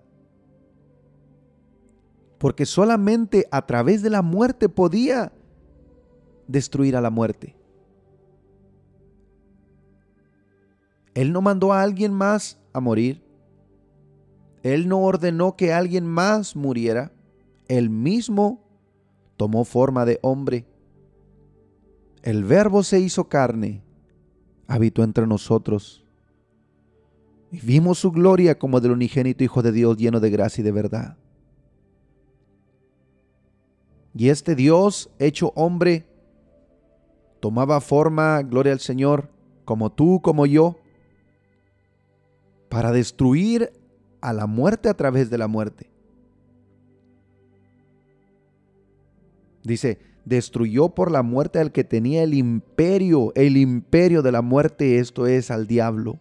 Porque 2.37 2.65
solamente 2.65 3.47
a 3.51 3.65
través 3.65 4.01
de 4.01 4.09
la 4.09 4.21
muerte 4.21 4.69
podía 4.69 5.31
destruir 6.47 6.95
a 6.95 7.01
la 7.01 7.09
muerte. 7.09 7.55
Él 11.13 11.31
no 11.31 11.41
mandó 11.41 11.73
a 11.73 11.81
alguien 11.81 12.13
más 12.13 12.59
a 12.73 12.79
morir. 12.79 13.24
Él 14.65 14.87
no 14.87 15.03
ordenó 15.03 15.55
que 15.55 15.71
alguien 15.71 16.07
más 16.07 16.55
muriera. 16.55 17.11
Él 17.67 17.91
mismo 17.91 18.63
tomó 19.37 19.63
forma 19.63 20.05
de 20.05 20.17
hombre. 20.23 20.65
El 22.23 22.43
verbo 22.43 22.81
se 22.81 22.99
hizo 22.99 23.29
carne, 23.29 23.83
habitó 24.65 25.03
entre 25.03 25.27
nosotros. 25.27 26.03
Y 27.51 27.59
vimos 27.59 27.99
su 27.99 28.11
gloria 28.11 28.57
como 28.57 28.81
del 28.81 28.93
unigénito 28.93 29.43
Hijo 29.43 29.61
de 29.61 29.71
Dios 29.71 29.97
lleno 29.97 30.19
de 30.19 30.31
gracia 30.31 30.63
y 30.63 30.65
de 30.65 30.71
verdad. 30.71 31.15
Y 34.15 34.29
este 34.29 34.55
Dios 34.55 35.11
hecho 35.19 35.53
hombre 35.55 36.07
tomaba 37.39 37.81
forma, 37.81 38.41
gloria 38.41 38.73
al 38.73 38.79
Señor, 38.79 39.29
como 39.63 39.91
tú, 39.91 40.21
como 40.23 40.47
yo, 40.47 40.79
para 42.67 42.91
destruir 42.91 43.84
a 44.25 44.33
la 44.33 44.47
muerte 44.47 44.89
a 44.89 44.95
través 44.95 45.29
de 45.29 45.37
la 45.37 45.47
muerte. 45.47 45.91
Dice, 49.63 49.99
destruyó 50.25 50.89
por 50.89 51.11
la 51.11 51.21
muerte 51.21 51.59
al 51.59 51.71
que 51.71 51.83
tenía 51.83 52.23
el 52.23 52.33
imperio, 52.33 53.31
el 53.35 53.55
imperio 53.55 54.23
de 54.23 54.31
la 54.31 54.41
muerte, 54.41 54.97
esto 54.97 55.27
es 55.27 55.51
al 55.51 55.67
diablo. 55.67 56.19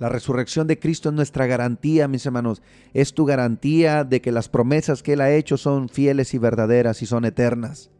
La 0.00 0.08
resurrección 0.08 0.66
de 0.66 0.80
Cristo 0.80 1.08
es 1.08 1.14
nuestra 1.14 1.46
garantía, 1.46 2.08
mis 2.08 2.26
hermanos. 2.26 2.62
Es 2.94 3.14
tu 3.14 3.24
garantía 3.26 4.02
de 4.02 4.20
que 4.20 4.32
las 4.32 4.48
promesas 4.48 5.04
que 5.04 5.12
Él 5.12 5.20
ha 5.20 5.30
hecho 5.30 5.56
son 5.56 5.88
fieles 5.88 6.34
y 6.34 6.38
verdaderas 6.38 7.00
y 7.02 7.06
son 7.06 7.24
eternas. 7.24 7.90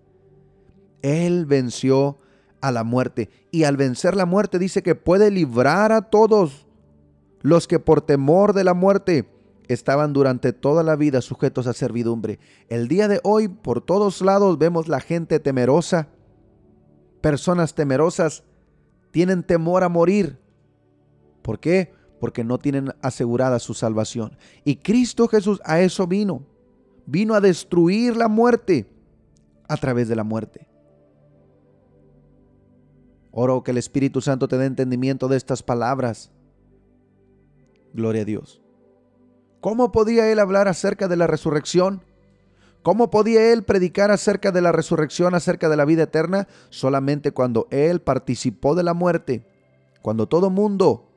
Él 1.03 1.47
venció 1.47 2.19
a 2.61 2.73
la 2.73 2.85
muerte. 2.85 3.31
Y 3.51 3.65
al 3.65 3.77
vencer 3.77 4.17
la 4.17 4.27
muerte 4.27 4.59
dice 4.59 4.83
que 4.83 4.95
puede 4.95 5.31
librar 5.31 5.93
a 5.93 6.03
todos 6.03 6.67
los 7.41 7.69
que 7.69 7.79
por 7.79 8.01
temor 8.01 8.53
de 8.53 8.65
la 8.65 8.75
muerte 8.75 9.29
estaban 9.69 10.13
durante 10.13 10.53
toda 10.53 10.83
la 10.83 10.97
vida 10.97 11.21
sujetos 11.21 11.67
a 11.67 11.73
servidumbre. 11.73 12.39
El 12.69 12.89
día 12.89 13.07
de 13.07 13.21
hoy 13.23 13.49
por 13.49 13.81
todos 13.81 14.21
lados 14.23 14.59
vemos 14.59 14.89
la 14.89 15.01
gente 15.01 15.41
temerosa. 15.41 16.09
Personas 17.21 17.75
temerosas 17.75 18.45
tienen 19.11 19.43
temor 19.43 19.85
a 19.85 19.89
morir. 19.89 20.39
¿Por 21.43 21.61
qué? 21.61 21.93
Porque 22.21 22.45
no 22.45 22.59
tienen 22.59 22.95
asegurada 23.03 23.59
su 23.59 23.75
salvación. 23.75 24.37
Y 24.65 24.77
Cristo 24.77 25.29
Jesús 25.29 25.61
a 25.65 25.81
eso 25.81 26.07
vino. 26.07 26.43
Vino 27.07 27.35
a 27.35 27.41
destruir 27.41 28.17
la 28.17 28.29
muerte 28.29 28.87
a 29.69 29.77
través 29.77 30.09
de 30.09 30.17
la 30.17 30.25
muerte. 30.25 30.68
Oro 33.41 33.63
que 33.63 33.71
el 33.71 33.79
Espíritu 33.79 34.21
Santo 34.21 34.49
te 34.49 34.59
dé 34.59 34.67
entendimiento 34.67 35.29
de 35.29 35.37
estas 35.37 35.63
palabras. 35.63 36.33
Gloria 37.95 38.23
a 38.23 38.25
Dios. 38.25 38.61
¿Cómo 39.61 39.93
podía 39.93 40.29
él 40.33 40.41
hablar 40.41 40.67
acerca 40.67 41.07
de 41.07 41.15
la 41.15 41.29
resurrección? 41.29 42.03
¿Cómo 42.83 43.11
podía 43.11 43.53
él 43.53 43.63
predicar 43.63 44.11
acerca 44.11 44.51
de 44.51 44.61
la 44.61 44.73
resurrección, 44.73 45.37
acerca 45.37 45.69
de 45.69 45.77
la 45.77 45.85
vida 45.85 46.03
eterna? 46.03 46.49
Solamente 46.71 47.31
cuando 47.31 47.69
él 47.71 48.01
participó 48.01 48.75
de 48.75 48.83
la 48.83 48.93
muerte, 48.93 49.47
cuando 50.03 50.27
todo 50.27 50.51
mundo 50.51 51.09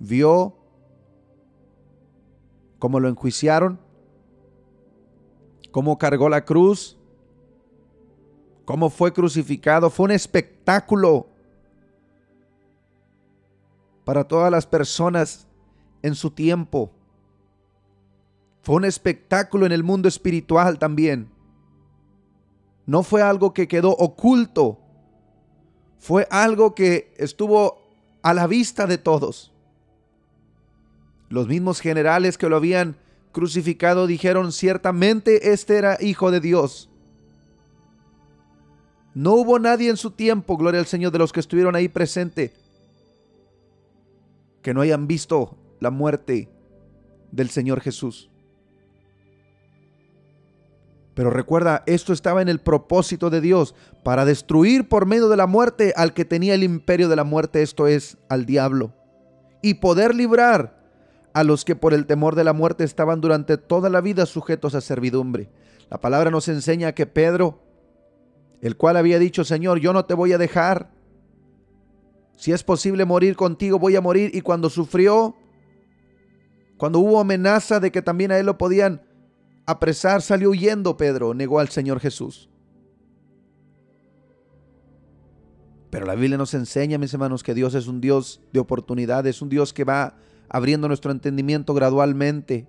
vio 0.00 0.58
cómo 2.78 3.00
lo 3.00 3.08
enjuiciaron, 3.08 3.80
cómo 5.70 5.96
cargó 5.96 6.28
la 6.28 6.44
cruz, 6.44 6.98
cómo 8.64 8.90
fue 8.90 9.12
crucificado. 9.12 9.90
Fue 9.90 10.04
un 10.04 10.10
espectáculo 10.12 11.28
para 14.04 14.24
todas 14.24 14.50
las 14.50 14.66
personas 14.66 15.46
en 16.02 16.14
su 16.14 16.30
tiempo. 16.30 16.90
Fue 18.62 18.76
un 18.76 18.84
espectáculo 18.84 19.66
en 19.66 19.72
el 19.72 19.82
mundo 19.82 20.08
espiritual 20.08 20.78
también. 20.78 21.28
No 22.86 23.02
fue 23.02 23.22
algo 23.22 23.54
que 23.54 23.68
quedó 23.68 23.90
oculto. 23.90 24.78
Fue 25.98 26.26
algo 26.30 26.74
que 26.74 27.14
estuvo 27.16 27.82
a 28.22 28.34
la 28.34 28.46
vista 28.46 28.86
de 28.86 28.98
todos. 28.98 29.52
Los 31.28 31.48
mismos 31.48 31.80
generales 31.80 32.38
que 32.38 32.48
lo 32.48 32.56
habían 32.56 32.96
crucificado 33.32 34.06
dijeron 34.06 34.52
ciertamente 34.52 35.52
este 35.52 35.76
era 35.76 35.98
hijo 36.00 36.30
de 36.30 36.40
Dios. 36.40 36.90
No 39.14 39.34
hubo 39.34 39.58
nadie 39.58 39.88
en 39.88 39.96
su 39.96 40.10
tiempo, 40.10 40.56
gloria 40.56 40.80
al 40.80 40.86
Señor, 40.86 41.12
de 41.12 41.18
los 41.18 41.32
que 41.32 41.40
estuvieron 41.40 41.76
ahí 41.76 41.88
presente, 41.88 42.52
que 44.60 44.74
no 44.74 44.80
hayan 44.80 45.06
visto 45.06 45.56
la 45.78 45.90
muerte 45.90 46.48
del 47.30 47.50
Señor 47.50 47.80
Jesús. 47.80 48.30
Pero 51.14 51.30
recuerda, 51.30 51.84
esto 51.86 52.12
estaba 52.12 52.42
en 52.42 52.48
el 52.48 52.60
propósito 52.60 53.30
de 53.30 53.40
Dios, 53.40 53.76
para 54.02 54.24
destruir 54.24 54.88
por 54.88 55.06
medio 55.06 55.28
de 55.28 55.36
la 55.36 55.46
muerte 55.46 55.92
al 55.96 56.12
que 56.12 56.24
tenía 56.24 56.54
el 56.54 56.64
imperio 56.64 57.08
de 57.08 57.16
la 57.16 57.24
muerte, 57.24 57.62
esto 57.62 57.86
es, 57.86 58.18
al 58.28 58.46
diablo, 58.46 58.92
y 59.62 59.74
poder 59.74 60.14
librar 60.14 60.82
a 61.32 61.44
los 61.44 61.64
que 61.64 61.76
por 61.76 61.94
el 61.94 62.06
temor 62.06 62.34
de 62.34 62.44
la 62.44 62.52
muerte 62.52 62.84
estaban 62.84 63.20
durante 63.20 63.58
toda 63.58 63.90
la 63.90 64.00
vida 64.00 64.26
sujetos 64.26 64.74
a 64.74 64.80
servidumbre. 64.80 65.50
La 65.88 66.00
palabra 66.00 66.30
nos 66.30 66.48
enseña 66.48 66.92
que 66.92 67.06
Pedro, 67.06 67.60
el 68.64 68.78
cual 68.78 68.96
había 68.96 69.18
dicho, 69.18 69.44
Señor, 69.44 69.78
yo 69.78 69.92
no 69.92 70.06
te 70.06 70.14
voy 70.14 70.32
a 70.32 70.38
dejar. 70.38 70.90
Si 72.34 72.50
es 72.50 72.64
posible 72.64 73.04
morir 73.04 73.36
contigo, 73.36 73.78
voy 73.78 73.94
a 73.94 74.00
morir. 74.00 74.30
Y 74.34 74.40
cuando 74.40 74.70
sufrió, 74.70 75.36
cuando 76.78 76.98
hubo 76.98 77.20
amenaza 77.20 77.78
de 77.78 77.92
que 77.92 78.00
también 78.00 78.32
a 78.32 78.38
él 78.38 78.46
lo 78.46 78.56
podían 78.56 79.02
apresar, 79.66 80.22
salió 80.22 80.48
huyendo 80.48 80.96
Pedro, 80.96 81.34
negó 81.34 81.60
al 81.60 81.68
Señor 81.68 82.00
Jesús. 82.00 82.48
Pero 85.90 86.06
la 86.06 86.14
Biblia 86.14 86.38
nos 86.38 86.54
enseña, 86.54 86.96
mis 86.96 87.12
hermanos, 87.12 87.42
que 87.42 87.52
Dios 87.52 87.74
es 87.74 87.86
un 87.86 88.00
Dios 88.00 88.40
de 88.54 88.60
oportunidades, 88.60 89.42
un 89.42 89.50
Dios 89.50 89.74
que 89.74 89.84
va 89.84 90.16
abriendo 90.48 90.88
nuestro 90.88 91.12
entendimiento 91.12 91.74
gradualmente. 91.74 92.66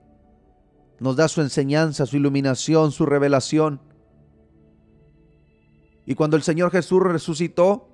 Nos 0.99 1.15
da 1.15 1.29
su 1.29 1.39
enseñanza, 1.39 2.05
su 2.05 2.17
iluminación, 2.17 2.91
su 2.91 3.05
revelación. 3.05 3.79
Y 6.05 6.15
cuando 6.15 6.37
el 6.37 6.43
Señor 6.43 6.71
Jesús 6.71 7.01
resucitó, 7.01 7.89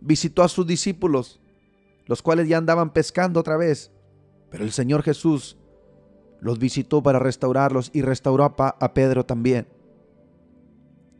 visitó 0.00 0.42
a 0.42 0.48
sus 0.48 0.66
discípulos, 0.66 1.40
los 2.06 2.22
cuales 2.22 2.48
ya 2.48 2.58
andaban 2.58 2.92
pescando 2.92 3.40
otra 3.40 3.56
vez. 3.56 3.90
Pero 4.50 4.64
el 4.64 4.72
Señor 4.72 5.02
Jesús 5.02 5.56
los 6.40 6.58
visitó 6.58 7.02
para 7.02 7.18
restaurarlos 7.18 7.90
y 7.92 8.02
restauró 8.02 8.44
a, 8.44 8.94
Pedro 8.94 9.24
también. 9.24 9.66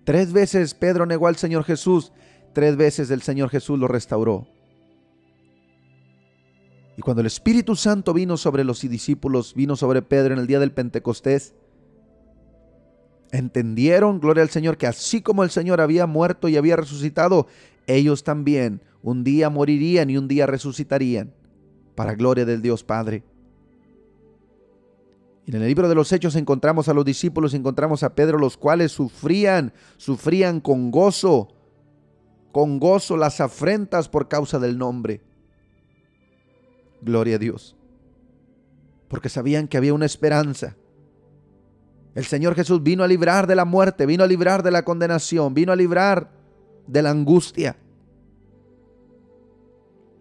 Tres 0.05 0.33
veces 0.33 0.75
Pedro 0.75 1.07
negó 1.07 1.27
al 1.27 1.37
Señor 1.37 1.65
Jesús, 1.65 2.13
tres 2.53 2.77
veces 2.77 3.11
el 3.11 3.23
Señor 3.23 3.49
Jesús 3.49 3.79
lo 3.79 3.89
restauró. 3.89 4.47
Y 6.97 7.03
cuando 7.03 7.21
el 7.21 7.27
Espíritu 7.27 7.77
Santo 7.77 8.15
vino 8.15 8.37
sobre 8.37 8.65
los 8.65 8.81
discípulos, 8.81 9.55
vino 9.55 9.77
sobre 9.77 10.03
Pedro 10.03 10.35
en 10.35 10.41
el 10.41 10.47
día 10.47 10.61
del 10.61 10.73
Pentecostés, 10.73 11.55
entendieron, 13.37 14.20
gloria 14.20 14.42
al 14.42 14.51
Señor, 14.51 14.77
que 14.77 14.87
así 14.87 15.20
como 15.20 15.44
el 15.44 15.51
Señor 15.51 15.81
había 15.81 16.07
muerto 16.07 16.49
y 16.49 16.57
había 16.57 16.77
resucitado, 16.77 17.46
ellos 17.87 18.25
también 18.25 18.81
un 19.03 19.25
día 19.25 19.51
morirían 19.51 20.11
y 20.11 20.16
un 20.16 20.29
día 20.29 20.46
resucitarían, 20.46 21.33
para 21.94 22.14
gloria 22.14 22.44
del 22.44 22.62
Dios 22.62 22.83
Padre. 22.83 23.22
Y 25.46 25.55
en 25.55 25.62
el 25.62 25.68
libro 25.68 25.88
de 25.88 25.94
los 25.94 26.12
Hechos 26.12 26.35
encontramos 26.35 26.88
a 26.88 26.94
los 26.94 27.05
discípulos, 27.05 27.55
encontramos 27.55 28.03
a 28.03 28.14
Pedro, 28.14 28.38
los 28.38 28.57
cuales 28.57 28.90
sufrían, 28.90 29.72
sufrían 29.96 30.61
con 30.61 30.90
gozo, 30.90 31.55
con 32.51 32.81
gozo 32.81 33.16
las 33.16 33.40
afrentas 33.40 34.09
por 34.09 34.27
causa 34.27 34.59
del 34.59 34.77
nombre. 34.77 35.20
Gloria 37.01 37.37
a 37.37 37.38
Dios. 37.38 37.77
Porque 39.07 39.29
sabían 39.29 39.68
que 39.68 39.77
había 39.77 39.94
una 39.94 40.07
esperanza. 40.07 40.75
El 42.17 42.25
Señor 42.25 42.55
Jesús 42.55 42.83
vino 42.83 43.05
a 43.05 43.09
librar 43.09 43.47
de 43.47 43.55
la 43.55 43.67
muerte, 43.67 44.07
vino 44.07 44.25
a 44.25 44.27
librar 44.27 44.63
de 44.63 44.71
la 44.71 44.87
condenación, 44.87 45.53
vino 45.53 45.71
a 45.71 45.77
librar 45.77 46.31
de 46.87 47.03
la 47.03 47.11
angustia. 47.11 47.77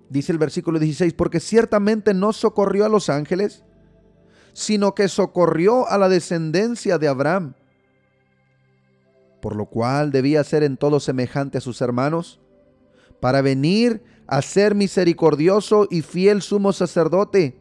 Dice 0.09 0.33
el 0.33 0.37
versículo 0.37 0.77
16, 0.77 1.13
porque 1.13 1.39
ciertamente 1.39 2.13
no 2.13 2.33
socorrió 2.33 2.83
a 2.83 2.89
los 2.89 3.09
ángeles, 3.09 3.63
sino 4.51 4.93
que 4.93 5.07
socorrió 5.07 5.87
a 5.87 5.97
la 5.97 6.09
descendencia 6.09 6.97
de 6.97 7.07
Abraham, 7.07 7.53
por 9.41 9.55
lo 9.55 9.67
cual 9.67 10.11
debía 10.11 10.43
ser 10.43 10.63
en 10.63 10.75
todo 10.75 10.99
semejante 10.99 11.59
a 11.59 11.61
sus 11.61 11.79
hermanos, 11.79 12.41
para 13.21 13.41
venir 13.41 14.03
a 14.27 14.41
ser 14.41 14.75
misericordioso 14.75 15.87
y 15.89 16.01
fiel 16.01 16.41
sumo 16.41 16.73
sacerdote 16.73 17.57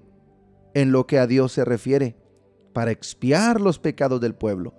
en 0.74 0.90
lo 0.90 1.06
que 1.06 1.20
a 1.20 1.28
Dios 1.28 1.52
se 1.52 1.64
refiere, 1.64 2.16
para 2.74 2.90
expiar 2.90 3.62
los 3.62 3.78
pecados 3.78 4.20
del 4.20 4.34
pueblo. 4.34 4.74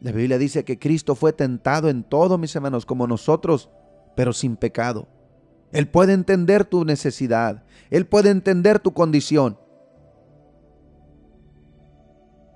La 0.00 0.12
Biblia 0.12 0.36
dice 0.36 0.64
que 0.64 0.78
Cristo 0.78 1.14
fue 1.14 1.32
tentado 1.32 1.88
en 1.88 2.02
todo, 2.02 2.36
mis 2.36 2.54
hermanos, 2.54 2.84
como 2.84 3.06
nosotros, 3.06 3.70
pero 4.16 4.34
sin 4.34 4.56
pecado. 4.56 5.08
Él 5.72 5.88
puede 5.88 6.12
entender 6.12 6.64
tu 6.64 6.84
necesidad, 6.84 7.64
Él 7.88 8.06
puede 8.06 8.30
entender 8.30 8.80
tu 8.80 8.92
condición. 8.92 9.58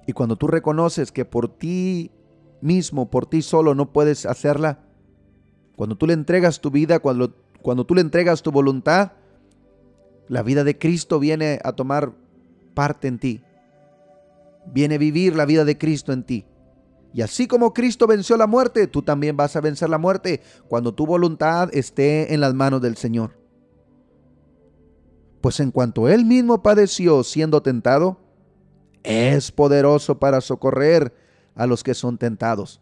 Y 0.06 0.12
cuando 0.12 0.36
tú 0.36 0.48
reconoces 0.48 1.12
que 1.12 1.24
por 1.24 1.48
ti 1.48 2.10
mismo, 2.60 3.10
por 3.10 3.26
ti 3.26 3.40
solo 3.40 3.74
no 3.74 3.92
puedes 3.92 4.26
hacerla, 4.26 4.80
cuando 5.76 5.96
tú 5.96 6.06
le 6.06 6.12
entregas 6.12 6.60
tu 6.60 6.70
vida, 6.70 6.98
cuando, 6.98 7.34
cuando 7.62 7.86
tú 7.86 7.94
le 7.94 8.00
entregas 8.00 8.42
tu 8.42 8.50
voluntad, 8.50 9.12
la 10.28 10.42
vida 10.42 10.64
de 10.64 10.78
Cristo 10.78 11.18
viene 11.20 11.60
a 11.62 11.72
tomar 11.72 12.23
parte 12.74 13.08
en 13.08 13.18
ti. 13.18 13.42
Viene 14.66 14.98
vivir 14.98 15.36
la 15.36 15.46
vida 15.46 15.64
de 15.64 15.78
Cristo 15.78 16.12
en 16.12 16.24
ti. 16.24 16.46
Y 17.12 17.22
así 17.22 17.46
como 17.46 17.72
Cristo 17.72 18.06
venció 18.08 18.36
la 18.36 18.48
muerte, 18.48 18.88
tú 18.88 19.02
también 19.02 19.36
vas 19.36 19.54
a 19.54 19.60
vencer 19.60 19.88
la 19.88 19.98
muerte 19.98 20.42
cuando 20.68 20.92
tu 20.92 21.06
voluntad 21.06 21.70
esté 21.72 22.34
en 22.34 22.40
las 22.40 22.54
manos 22.54 22.82
del 22.82 22.96
Señor. 22.96 23.38
Pues 25.40 25.60
en 25.60 25.70
cuanto 25.70 26.08
Él 26.08 26.24
mismo 26.24 26.62
padeció 26.62 27.22
siendo 27.22 27.62
tentado, 27.62 28.18
es 29.04 29.52
poderoso 29.52 30.18
para 30.18 30.40
socorrer 30.40 31.14
a 31.54 31.66
los 31.66 31.84
que 31.84 31.94
son 31.94 32.18
tentados. 32.18 32.80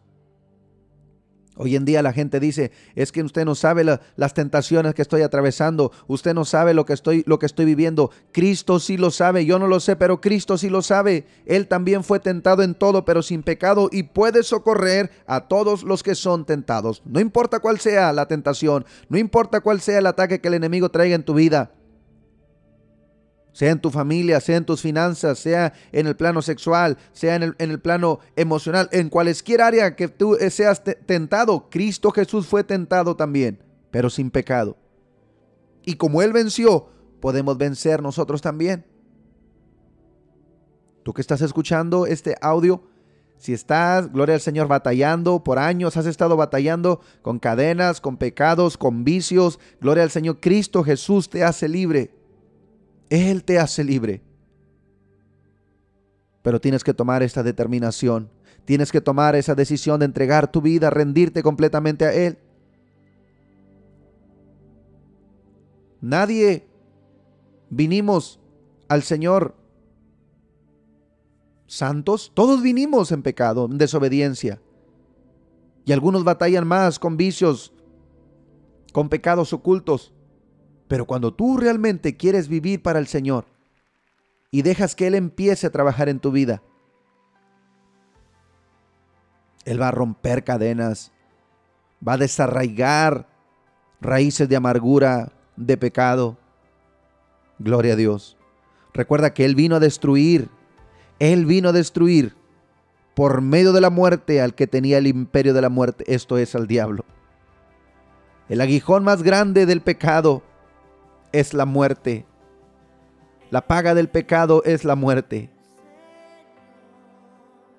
Hoy 1.56 1.76
en 1.76 1.84
día 1.84 2.02
la 2.02 2.14
gente 2.14 2.40
dice, 2.40 2.72
es 2.94 3.12
que 3.12 3.22
usted 3.22 3.44
no 3.44 3.54
sabe 3.54 3.84
las 4.16 4.34
tentaciones 4.34 4.94
que 4.94 5.02
estoy 5.02 5.20
atravesando, 5.20 5.92
usted 6.06 6.32
no 6.32 6.46
sabe 6.46 6.72
lo 6.72 6.86
que, 6.86 6.94
estoy, 6.94 7.24
lo 7.26 7.38
que 7.38 7.46
estoy 7.46 7.66
viviendo. 7.66 8.10
Cristo 8.32 8.80
sí 8.80 8.96
lo 8.96 9.10
sabe, 9.10 9.44
yo 9.44 9.58
no 9.58 9.66
lo 9.66 9.78
sé, 9.78 9.96
pero 9.96 10.20
Cristo 10.20 10.56
sí 10.56 10.70
lo 10.70 10.80
sabe. 10.80 11.26
Él 11.44 11.68
también 11.68 12.04
fue 12.04 12.20
tentado 12.20 12.62
en 12.62 12.74
todo, 12.74 13.04
pero 13.04 13.22
sin 13.22 13.42
pecado, 13.42 13.90
y 13.92 14.04
puede 14.04 14.42
socorrer 14.44 15.10
a 15.26 15.42
todos 15.42 15.82
los 15.82 16.02
que 16.02 16.14
son 16.14 16.46
tentados. 16.46 17.02
No 17.04 17.20
importa 17.20 17.60
cuál 17.60 17.78
sea 17.80 18.12
la 18.12 18.26
tentación, 18.26 18.86
no 19.10 19.18
importa 19.18 19.60
cuál 19.60 19.80
sea 19.80 19.98
el 19.98 20.06
ataque 20.06 20.40
que 20.40 20.48
el 20.48 20.54
enemigo 20.54 20.90
traiga 20.90 21.14
en 21.14 21.24
tu 21.24 21.34
vida 21.34 21.72
sea 23.52 23.70
en 23.70 23.80
tu 23.80 23.90
familia, 23.90 24.40
sea 24.40 24.56
en 24.56 24.64
tus 24.64 24.80
finanzas, 24.80 25.38
sea 25.38 25.72
en 25.92 26.06
el 26.06 26.16
plano 26.16 26.42
sexual, 26.42 26.98
sea 27.12 27.36
en 27.36 27.54
el, 27.58 27.80
plano 27.80 28.18
emocional, 28.34 28.88
en 28.92 29.08
cualquier 29.08 29.60
área 29.60 29.94
que 29.94 30.08
tú 30.08 30.36
seas 30.50 30.82
tentado, 31.06 31.68
Cristo 31.70 32.10
Jesús 32.10 32.46
fue 32.46 32.64
tentado 32.64 33.14
también, 33.14 33.62
pero 33.90 34.10
sin 34.10 34.30
pecado. 34.30 34.76
Y 35.84 35.94
como 35.94 36.22
Él 36.22 36.32
venció, 36.32 36.88
podemos 37.20 37.58
vencer 37.58 38.02
nosotros 38.02 38.40
también. 38.40 38.86
Tú 41.02 41.12
que 41.12 41.20
estás 41.20 41.42
escuchando 41.42 42.06
este 42.06 42.36
audio, 42.40 42.84
si 43.36 43.52
estás, 43.52 44.12
gloria 44.12 44.36
al 44.36 44.40
Señor, 44.40 44.68
batallando 44.68 45.42
por 45.42 45.58
años, 45.58 45.96
has 45.96 46.06
estado 46.06 46.36
batallando 46.36 47.00
con 47.22 47.40
cadenas, 47.40 48.00
con 48.00 48.16
pecados, 48.16 48.78
con 48.78 49.02
vicios, 49.02 49.58
gloria 49.80 50.04
al 50.04 50.10
Señor, 50.10 50.38
Cristo 50.40 50.84
Jesús 50.84 51.28
te 51.28 51.42
hace 51.42 51.68
libre. 51.68 52.21
Él 53.12 53.44
te 53.44 53.58
hace 53.58 53.84
libre. 53.84 54.22
Pero 56.40 56.62
tienes 56.62 56.82
que 56.82 56.94
tomar 56.94 57.22
esta 57.22 57.42
determinación. 57.42 58.30
Tienes 58.64 58.90
que 58.90 59.02
tomar 59.02 59.36
esa 59.36 59.54
decisión 59.54 60.00
de 60.00 60.06
entregar 60.06 60.50
tu 60.50 60.62
vida, 60.62 60.88
rendirte 60.88 61.42
completamente 61.42 62.06
a 62.06 62.14
Él. 62.14 62.38
Nadie 66.00 66.66
vinimos 67.68 68.40
al 68.88 69.02
Señor 69.02 69.56
santos. 71.66 72.32
Todos 72.32 72.62
vinimos 72.62 73.12
en 73.12 73.22
pecado, 73.22 73.66
en 73.70 73.76
desobediencia. 73.76 74.58
Y 75.84 75.92
algunos 75.92 76.24
batallan 76.24 76.66
más 76.66 76.98
con 76.98 77.18
vicios, 77.18 77.74
con 78.94 79.10
pecados 79.10 79.52
ocultos. 79.52 80.14
Pero 80.92 81.06
cuando 81.06 81.32
tú 81.32 81.56
realmente 81.56 82.18
quieres 82.18 82.48
vivir 82.48 82.82
para 82.82 82.98
el 82.98 83.06
Señor, 83.06 83.46
y 84.50 84.60
dejas 84.60 84.94
que 84.94 85.06
Él 85.06 85.14
empiece 85.14 85.66
a 85.66 85.70
trabajar 85.70 86.10
en 86.10 86.20
tu 86.20 86.30
vida, 86.32 86.62
Él 89.64 89.80
va 89.80 89.88
a 89.88 89.90
romper 89.90 90.44
cadenas, 90.44 91.10
va 92.06 92.12
a 92.12 92.18
desarraigar 92.18 93.26
raíces 94.02 94.50
de 94.50 94.56
amargura, 94.56 95.32
de 95.56 95.78
pecado. 95.78 96.36
Gloria 97.58 97.94
a 97.94 97.96
Dios. 97.96 98.36
Recuerda 98.92 99.32
que 99.32 99.46
Él 99.46 99.54
vino 99.54 99.76
a 99.76 99.80
destruir, 99.80 100.50
Él 101.18 101.46
vino 101.46 101.70
a 101.70 101.72
destruir 101.72 102.36
por 103.14 103.40
medio 103.40 103.72
de 103.72 103.80
la 103.80 103.88
muerte 103.88 104.42
al 104.42 104.54
que 104.54 104.66
tenía 104.66 104.98
el 104.98 105.06
imperio 105.06 105.54
de 105.54 105.62
la 105.62 105.70
muerte, 105.70 106.04
esto 106.06 106.36
es 106.36 106.54
al 106.54 106.66
diablo. 106.66 107.06
El 108.50 108.60
aguijón 108.60 109.04
más 109.04 109.22
grande 109.22 109.64
del 109.64 109.80
pecado 109.80 110.42
es 111.32 111.54
la 111.54 111.64
muerte. 111.64 112.26
La 113.50 113.66
paga 113.66 113.94
del 113.94 114.08
pecado 114.08 114.62
es 114.64 114.84
la 114.84 114.96
muerte. 114.96 115.50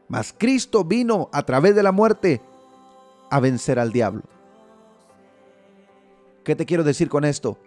Mas 0.07 0.33
Cristo 0.37 0.83
vino 0.83 1.29
a 1.31 1.43
través 1.43 1.75
de 1.75 1.83
la 1.83 1.91
muerte 1.91 2.41
a 3.31 3.39
vencer 3.39 3.79
al 3.79 3.91
diablo. 3.91 4.21
¿Qué 6.43 6.55
te 6.55 6.65
quiero 6.65 6.83
decir 6.83 7.09
con 7.09 7.25
esto? 7.25 7.57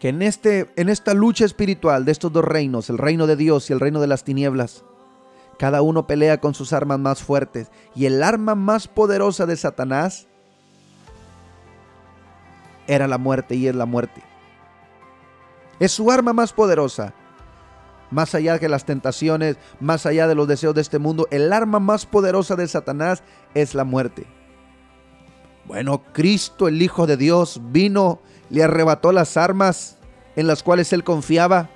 Que 0.00 0.08
en, 0.08 0.22
este, 0.22 0.70
en 0.76 0.88
esta 0.88 1.12
lucha 1.12 1.44
espiritual 1.44 2.04
de 2.04 2.12
estos 2.12 2.32
dos 2.32 2.44
reinos, 2.44 2.88
el 2.88 2.98
reino 2.98 3.26
de 3.26 3.36
Dios 3.36 3.68
y 3.68 3.72
el 3.72 3.80
reino 3.80 4.00
de 4.00 4.06
las 4.06 4.24
tinieblas, 4.24 4.84
cada 5.58 5.82
uno 5.82 6.06
pelea 6.06 6.40
con 6.40 6.54
sus 6.54 6.72
armas 6.72 6.98
más 6.98 7.22
fuertes. 7.22 7.70
Y 7.94 8.06
el 8.06 8.22
arma 8.22 8.54
más 8.54 8.88
poderosa 8.88 9.46
de 9.46 9.56
Satanás 9.56 10.28
era 12.94 13.08
la 13.08 13.18
muerte 13.18 13.54
y 13.54 13.66
es 13.66 13.74
la 13.74 13.86
muerte. 13.86 14.22
Es 15.80 15.92
su 15.92 16.10
arma 16.10 16.32
más 16.32 16.52
poderosa. 16.52 17.14
Más 18.10 18.34
allá 18.34 18.58
de 18.58 18.68
las 18.68 18.84
tentaciones, 18.84 19.56
más 19.80 20.04
allá 20.04 20.28
de 20.28 20.34
los 20.34 20.46
deseos 20.46 20.74
de 20.74 20.82
este 20.82 20.98
mundo, 20.98 21.26
el 21.30 21.52
arma 21.52 21.80
más 21.80 22.04
poderosa 22.04 22.56
de 22.56 22.68
Satanás 22.68 23.22
es 23.54 23.74
la 23.74 23.84
muerte. 23.84 24.26
Bueno, 25.64 26.02
Cristo, 26.12 26.68
el 26.68 26.82
Hijo 26.82 27.06
de 27.06 27.16
Dios, 27.16 27.60
vino, 27.70 28.20
le 28.50 28.62
arrebató 28.62 29.12
las 29.12 29.36
armas 29.38 29.96
en 30.36 30.46
las 30.46 30.62
cuales 30.62 30.92
él 30.92 31.04
confiaba. 31.04 31.70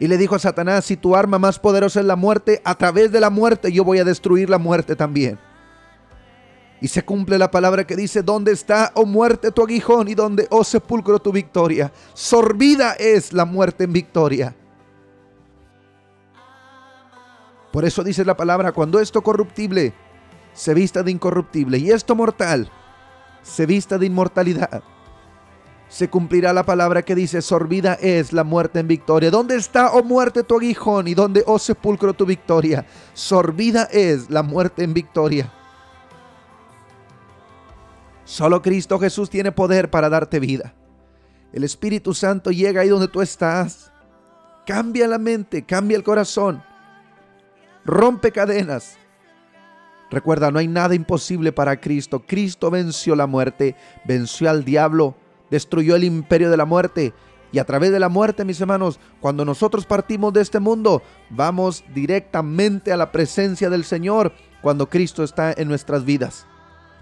Y 0.00 0.08
le 0.08 0.18
dijo 0.18 0.34
a 0.34 0.40
Satanás, 0.40 0.84
si 0.84 0.96
tu 0.96 1.14
arma 1.14 1.38
más 1.38 1.60
poderosa 1.60 2.00
es 2.00 2.06
la 2.06 2.16
muerte, 2.16 2.60
a 2.64 2.74
través 2.74 3.12
de 3.12 3.20
la 3.20 3.30
muerte 3.30 3.70
yo 3.70 3.84
voy 3.84 4.00
a 4.00 4.04
destruir 4.04 4.50
la 4.50 4.58
muerte 4.58 4.96
también. 4.96 5.38
Y 6.80 6.88
se 6.88 7.04
cumple 7.04 7.38
la 7.38 7.50
palabra 7.50 7.86
que 7.86 7.96
dice, 7.96 8.22
¿dónde 8.22 8.52
está, 8.52 8.92
oh 8.94 9.06
muerte, 9.06 9.50
tu 9.52 9.62
aguijón? 9.62 10.08
Y 10.08 10.14
dónde, 10.14 10.46
oh 10.50 10.64
sepulcro, 10.64 11.18
tu 11.18 11.32
victoria. 11.32 11.92
Sorbida 12.12 12.92
es 12.94 13.32
la 13.32 13.44
muerte 13.44 13.84
en 13.84 13.92
victoria. 13.92 14.54
Por 17.72 17.84
eso 17.84 18.04
dice 18.04 18.24
la 18.24 18.36
palabra, 18.36 18.72
cuando 18.72 19.00
esto 19.00 19.22
corruptible 19.22 19.92
se 20.52 20.74
vista 20.74 21.02
de 21.02 21.10
incorruptible 21.10 21.78
y 21.78 21.90
esto 21.90 22.14
mortal 22.14 22.70
se 23.42 23.66
vista 23.66 23.98
de 23.98 24.06
inmortalidad, 24.06 24.84
se 25.88 26.08
cumplirá 26.08 26.52
la 26.52 26.64
palabra 26.64 27.02
que 27.02 27.14
dice, 27.14 27.42
sorbida 27.42 27.94
es 27.94 28.32
la 28.32 28.44
muerte 28.44 28.80
en 28.80 28.88
victoria. 28.88 29.30
¿Dónde 29.30 29.56
está, 29.56 29.92
oh 29.92 30.02
muerte, 30.02 30.42
tu 30.42 30.56
aguijón? 30.56 31.08
¿Y 31.08 31.14
dónde, 31.14 31.44
oh 31.46 31.58
sepulcro, 31.58 32.14
tu 32.14 32.26
victoria? 32.26 32.86
Sorbida 33.12 33.84
es 33.84 34.30
la 34.30 34.42
muerte 34.42 34.82
en 34.82 34.94
victoria. 34.94 35.52
Solo 38.24 38.62
Cristo 38.62 38.98
Jesús 38.98 39.28
tiene 39.28 39.52
poder 39.52 39.90
para 39.90 40.08
darte 40.08 40.40
vida. 40.40 40.74
El 41.52 41.62
Espíritu 41.62 42.14
Santo 42.14 42.50
llega 42.50 42.80
ahí 42.80 42.88
donde 42.88 43.08
tú 43.08 43.20
estás. 43.22 43.92
Cambia 44.66 45.06
la 45.06 45.18
mente, 45.18 45.64
cambia 45.64 45.96
el 45.96 46.02
corazón. 46.02 46.62
Rompe 47.84 48.32
cadenas. 48.32 48.96
Recuerda, 50.10 50.50
no 50.50 50.58
hay 50.58 50.68
nada 50.68 50.94
imposible 50.94 51.52
para 51.52 51.80
Cristo. 51.80 52.24
Cristo 52.26 52.70
venció 52.70 53.14
la 53.14 53.26
muerte, 53.26 53.76
venció 54.06 54.48
al 54.48 54.64
diablo, 54.64 55.16
destruyó 55.50 55.96
el 55.96 56.04
imperio 56.04 56.50
de 56.50 56.56
la 56.56 56.64
muerte. 56.64 57.12
Y 57.52 57.58
a 57.58 57.64
través 57.64 57.92
de 57.92 58.00
la 58.00 58.08
muerte, 58.08 58.44
mis 58.44 58.60
hermanos, 58.60 58.98
cuando 59.20 59.44
nosotros 59.44 59.86
partimos 59.86 60.32
de 60.32 60.40
este 60.40 60.60
mundo, 60.60 61.02
vamos 61.30 61.84
directamente 61.94 62.92
a 62.92 62.96
la 62.96 63.12
presencia 63.12 63.70
del 63.70 63.84
Señor 63.84 64.32
cuando 64.62 64.88
Cristo 64.88 65.22
está 65.22 65.52
en 65.52 65.68
nuestras 65.68 66.04
vidas. 66.04 66.46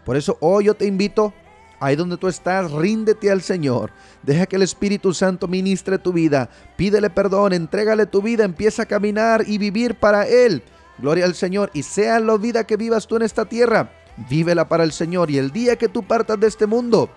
Por 0.04 0.16
eso 0.16 0.36
hoy 0.40 0.64
yo 0.64 0.74
te 0.74 0.86
invito, 0.86 1.32
ahí 1.80 1.96
donde 1.96 2.16
tú 2.16 2.28
estás, 2.28 2.70
ríndete 2.70 3.30
al 3.30 3.42
Señor. 3.42 3.90
Deja 4.22 4.46
que 4.46 4.56
el 4.56 4.62
Espíritu 4.62 5.14
Santo 5.14 5.48
ministre 5.48 5.98
tu 5.98 6.12
vida. 6.12 6.48
Pídele 6.76 7.10
perdón, 7.10 7.52
entrégale 7.52 8.06
tu 8.06 8.22
vida, 8.22 8.44
empieza 8.44 8.82
a 8.82 8.86
caminar 8.86 9.44
y 9.46 9.58
vivir 9.58 9.96
para 9.96 10.26
Él. 10.26 10.62
Gloria 10.98 11.24
al 11.24 11.34
Señor. 11.34 11.70
Y 11.74 11.82
sea 11.82 12.20
la 12.20 12.36
vida 12.36 12.64
que 12.64 12.76
vivas 12.76 13.06
tú 13.06 13.16
en 13.16 13.22
esta 13.22 13.44
tierra, 13.44 13.92
vívela 14.28 14.68
para 14.68 14.84
el 14.84 14.92
Señor. 14.92 15.30
Y 15.30 15.38
el 15.38 15.50
día 15.50 15.76
que 15.76 15.88
tú 15.88 16.02
partas 16.02 16.38
de 16.38 16.46
este 16.46 16.66
mundo, 16.66 17.10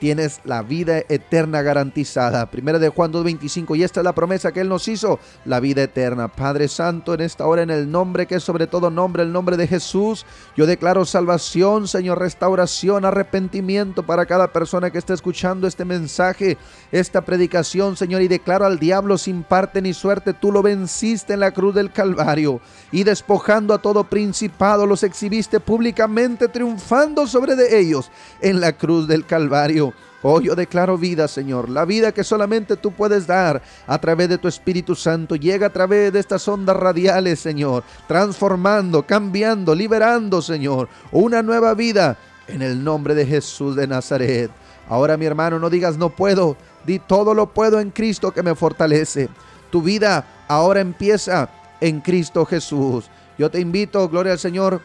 tienes 0.00 0.40
la 0.44 0.62
vida 0.62 1.02
eterna 1.08 1.62
garantizada. 1.62 2.50
Primera 2.50 2.78
de 2.78 2.88
Juan 2.88 3.12
2.25 3.12 3.76
y 3.76 3.84
esta 3.84 4.00
es 4.00 4.04
la 4.04 4.14
promesa 4.14 4.50
que 4.50 4.62
Él 4.62 4.68
nos 4.68 4.88
hizo, 4.88 5.20
la 5.44 5.60
vida 5.60 5.82
eterna. 5.82 6.28
Padre 6.28 6.68
Santo, 6.68 7.14
en 7.14 7.20
esta 7.20 7.46
hora, 7.46 7.62
en 7.62 7.70
el 7.70 7.88
nombre 7.88 8.26
que 8.26 8.36
es 8.36 8.42
sobre 8.42 8.66
todo 8.66 8.90
nombre, 8.90 9.22
el 9.22 9.32
nombre 9.32 9.58
de 9.58 9.68
Jesús, 9.68 10.24
yo 10.56 10.66
declaro 10.66 11.04
salvación, 11.04 11.86
Señor, 11.86 12.18
restauración, 12.18 13.04
arrepentimiento 13.04 14.02
para 14.02 14.24
cada 14.24 14.48
persona 14.48 14.90
que 14.90 14.98
esté 14.98 15.12
escuchando 15.12 15.66
este 15.66 15.84
mensaje, 15.84 16.56
esta 16.90 17.20
predicación, 17.20 17.94
Señor, 17.94 18.22
y 18.22 18.28
declaro 18.28 18.64
al 18.64 18.78
diablo 18.78 19.18
sin 19.18 19.42
parte 19.42 19.82
ni 19.82 19.92
suerte, 19.92 20.32
tú 20.32 20.50
lo 20.50 20.62
venciste 20.62 21.34
en 21.34 21.40
la 21.40 21.52
cruz 21.52 21.74
del 21.74 21.92
Calvario 21.92 22.60
y 22.90 23.04
despojando 23.04 23.74
a 23.74 23.82
todo 23.82 24.04
principado, 24.04 24.86
los 24.86 25.02
exhibiste 25.02 25.60
públicamente, 25.60 26.48
triunfando 26.48 27.26
sobre 27.26 27.54
de 27.54 27.78
ellos 27.78 28.10
en 28.40 28.60
la 28.60 28.72
cruz 28.72 29.06
del 29.06 29.26
Calvario. 29.26 29.89
Oh, 30.22 30.40
yo 30.40 30.54
declaro 30.54 30.98
vida, 30.98 31.28
Señor. 31.28 31.68
La 31.70 31.84
vida 31.84 32.12
que 32.12 32.24
solamente 32.24 32.76
tú 32.76 32.92
puedes 32.92 33.26
dar 33.26 33.62
a 33.86 33.98
través 33.98 34.28
de 34.28 34.38
tu 34.38 34.48
Espíritu 34.48 34.94
Santo. 34.94 35.34
Llega 35.34 35.68
a 35.68 35.72
través 35.72 36.12
de 36.12 36.20
estas 36.20 36.46
ondas 36.46 36.76
radiales, 36.76 37.40
Señor. 37.40 37.84
Transformando, 38.06 39.06
cambiando, 39.06 39.74
liberando, 39.74 40.42
Señor. 40.42 40.88
Una 41.10 41.42
nueva 41.42 41.72
vida 41.74 42.18
en 42.48 42.60
el 42.60 42.84
nombre 42.84 43.14
de 43.14 43.24
Jesús 43.24 43.76
de 43.76 43.86
Nazaret. 43.86 44.50
Ahora, 44.88 45.16
mi 45.16 45.24
hermano, 45.24 45.58
no 45.58 45.70
digas 45.70 45.96
no 45.96 46.10
puedo. 46.10 46.56
Di 46.84 46.98
todo 46.98 47.32
lo 47.32 47.54
puedo 47.54 47.80
en 47.80 47.90
Cristo 47.90 48.32
que 48.32 48.42
me 48.42 48.54
fortalece. 48.54 49.28
Tu 49.70 49.80
vida 49.80 50.44
ahora 50.48 50.80
empieza 50.80 51.48
en 51.80 52.00
Cristo 52.00 52.44
Jesús. 52.44 53.08
Yo 53.38 53.50
te 53.50 53.60
invito, 53.60 54.06
gloria 54.08 54.32
al 54.32 54.38
Señor 54.38 54.82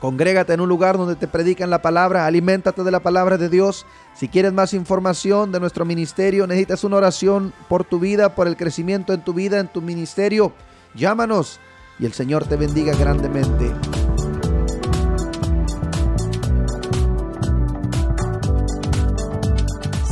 Congrégate 0.00 0.52
en 0.52 0.60
un 0.60 0.68
lugar 0.68 0.98
donde 0.98 1.16
te 1.16 1.26
predican 1.26 1.70
la 1.70 1.80
palabra, 1.80 2.26
aliméntate 2.26 2.84
de 2.84 2.90
la 2.90 3.00
palabra 3.00 3.38
de 3.38 3.48
Dios. 3.48 3.86
Si 4.14 4.28
quieres 4.28 4.52
más 4.52 4.74
información 4.74 5.52
de 5.52 5.60
nuestro 5.60 5.86
ministerio, 5.86 6.46
necesitas 6.46 6.84
una 6.84 6.96
oración 6.96 7.54
por 7.68 7.84
tu 7.84 7.98
vida, 7.98 8.34
por 8.34 8.46
el 8.46 8.56
crecimiento 8.56 9.14
en 9.14 9.22
tu 9.22 9.32
vida, 9.32 9.58
en 9.58 9.68
tu 9.68 9.80
ministerio, 9.80 10.52
llámanos 10.94 11.60
y 11.98 12.04
el 12.04 12.12
Señor 12.12 12.44
te 12.44 12.56
bendiga 12.56 12.94
grandemente. 12.94 13.72